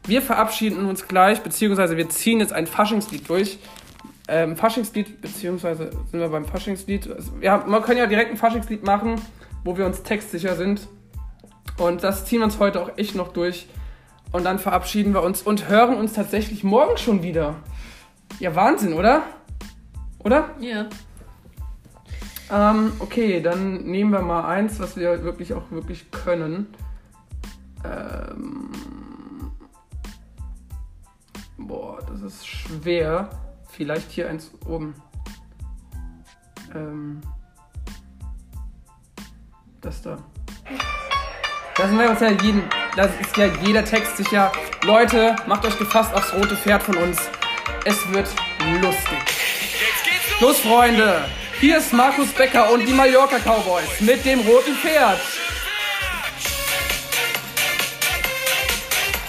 wir 0.07 0.23
verabschieden 0.23 0.87
uns 0.87 1.07
gleich, 1.07 1.41
beziehungsweise 1.41 1.97
wir 1.97 2.09
ziehen 2.09 2.41
jetzt 2.41 2.53
ein 2.53 2.67
Faschingslied 2.67 3.29
durch. 3.29 3.59
Ähm, 4.29 4.57
Faschingslied, 4.57 5.21
beziehungsweise 5.21 5.91
sind 6.11 6.21
wir 6.21 6.29
beim 6.29 6.45
Faschingslied. 6.45 7.09
Ja, 7.41 7.65
man 7.67 7.83
kann 7.83 7.97
ja 7.97 8.07
direkt 8.07 8.31
ein 8.31 8.37
Faschingslied 8.37 8.85
machen, 8.85 9.21
wo 9.65 9.77
wir 9.77 9.87
uns 9.87 10.03
textsicher 10.03 10.57
sind. 10.57 10.89
Und 11.77 12.05
das 12.05 12.25
ziehen 12.25 12.41
wir 12.41 12.45
uns 12.45 12.59
heute 12.59 12.81
auch 12.81 12.97
echt 12.97 13.15
noch 13.15 13.33
durch. 13.33 13.67
Und 14.33 14.45
dann 14.45 14.59
verabschieden 14.59 15.13
wir 15.15 15.23
uns 15.23 15.43
und 15.43 15.69
hören 15.69 15.97
uns 15.97 16.13
tatsächlich 16.13 16.63
morgen 16.63 16.97
schon 16.97 17.23
wieder. 17.23 17.57
Ja, 18.39 18.55
Wahnsinn, 18.55 18.93
oder? 18.93 19.23
Oder? 20.21 20.51
Ja. 20.61 20.87
Ähm, 22.53 22.93
okay, 22.99 23.41
dann 23.41 23.85
nehmen 23.85 24.11
wir 24.13 24.23
mal 24.23 24.45
eins, 24.45 24.79
was 24.79 24.97
wir 24.97 25.25
wirklich 25.25 25.55
auch 25.55 25.71
wirklich 25.71 26.11
können. 26.11 26.69
Ähm, 27.85 28.71
boah, 31.67 31.99
das 32.09 32.23
ist 32.23 32.47
schwer. 32.47 33.29
Vielleicht 33.69 34.11
hier 34.11 34.29
eins 34.29 34.51
oben. 34.67 34.95
Ähm, 36.75 37.21
das 39.81 40.03
da. 40.03 40.19
Da 41.77 41.89
sind 41.89 41.99
wir 41.99 42.11
uns 42.11 42.21
ja 42.21 42.31
jeden, 42.31 42.63
das 42.97 43.11
ist 43.21 43.37
ja 43.37 43.47
jeder 43.65 43.85
Text 43.85 44.17
sicher. 44.17 44.53
Leute, 44.83 45.37
macht 45.47 45.65
euch 45.65 45.79
gefasst 45.79 46.13
aufs 46.15 46.33
rote 46.35 46.57
Pferd 46.57 46.83
von 46.83 46.97
uns. 46.97 47.19
Es 47.85 47.97
wird 48.13 48.29
lustig. 48.83 49.19
Los, 50.41 50.61
Freunde! 50.61 51.25
Hier 51.61 51.79
ist 51.79 51.93
Markus 51.93 52.29
Becker 52.33 52.73
und 52.73 52.87
die 52.87 52.93
Mallorca 52.93 53.39
Cowboys 53.39 54.01
mit 54.01 54.25
dem 54.25 54.41
roten 54.41 54.75
Pferd. 54.75 55.21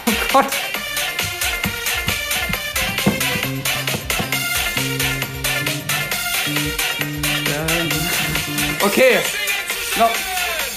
Oh 0.08 0.34
Gott. 0.34 0.71
Okay. 8.84 9.22
No. 9.96 10.31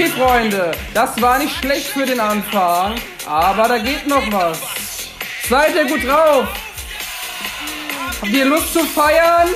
Okay, 0.00 0.08
Freunde, 0.12 0.70
das 0.94 1.20
war 1.20 1.38
nicht 1.38 1.54
schlecht 1.58 1.88
für 1.88 2.06
den 2.06 2.20
Anfang, 2.20 2.94
aber 3.26 3.68
da 3.68 3.76
geht 3.76 4.06
noch 4.06 4.32
was. 4.32 4.58
Seid 5.46 5.74
ihr 5.74 5.84
gut 5.84 6.02
drauf? 6.08 6.48
Habt 8.22 8.32
ihr 8.32 8.46
Lust 8.46 8.72
zu 8.72 8.80
feiern? 8.80 9.50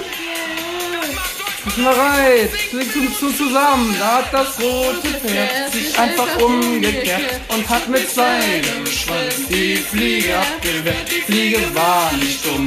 Ist 1.66 1.76
bereit, 1.76 2.52
klicken 2.68 3.14
zu 3.18 3.32
zusammen. 3.32 3.96
Da 3.98 4.18
hat 4.18 4.34
das 4.34 4.60
rote 4.60 5.08
Pferd 5.08 5.72
sich 5.72 5.98
einfach 5.98 6.36
umgekehrt 6.38 7.40
und 7.48 7.66
hat 7.66 7.88
mit 7.88 8.10
seinem 8.10 8.86
Schwanz 8.86 9.48
die 9.48 9.76
Fliege 9.76 10.36
abgewehrt. 10.36 11.08
Fliege 11.24 11.74
war 11.74 12.12
nicht 12.12 12.44
dumm. 12.44 12.66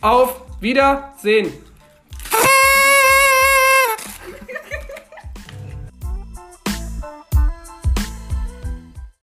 auf 0.00 0.40
Wiedersehen. 0.60 1.52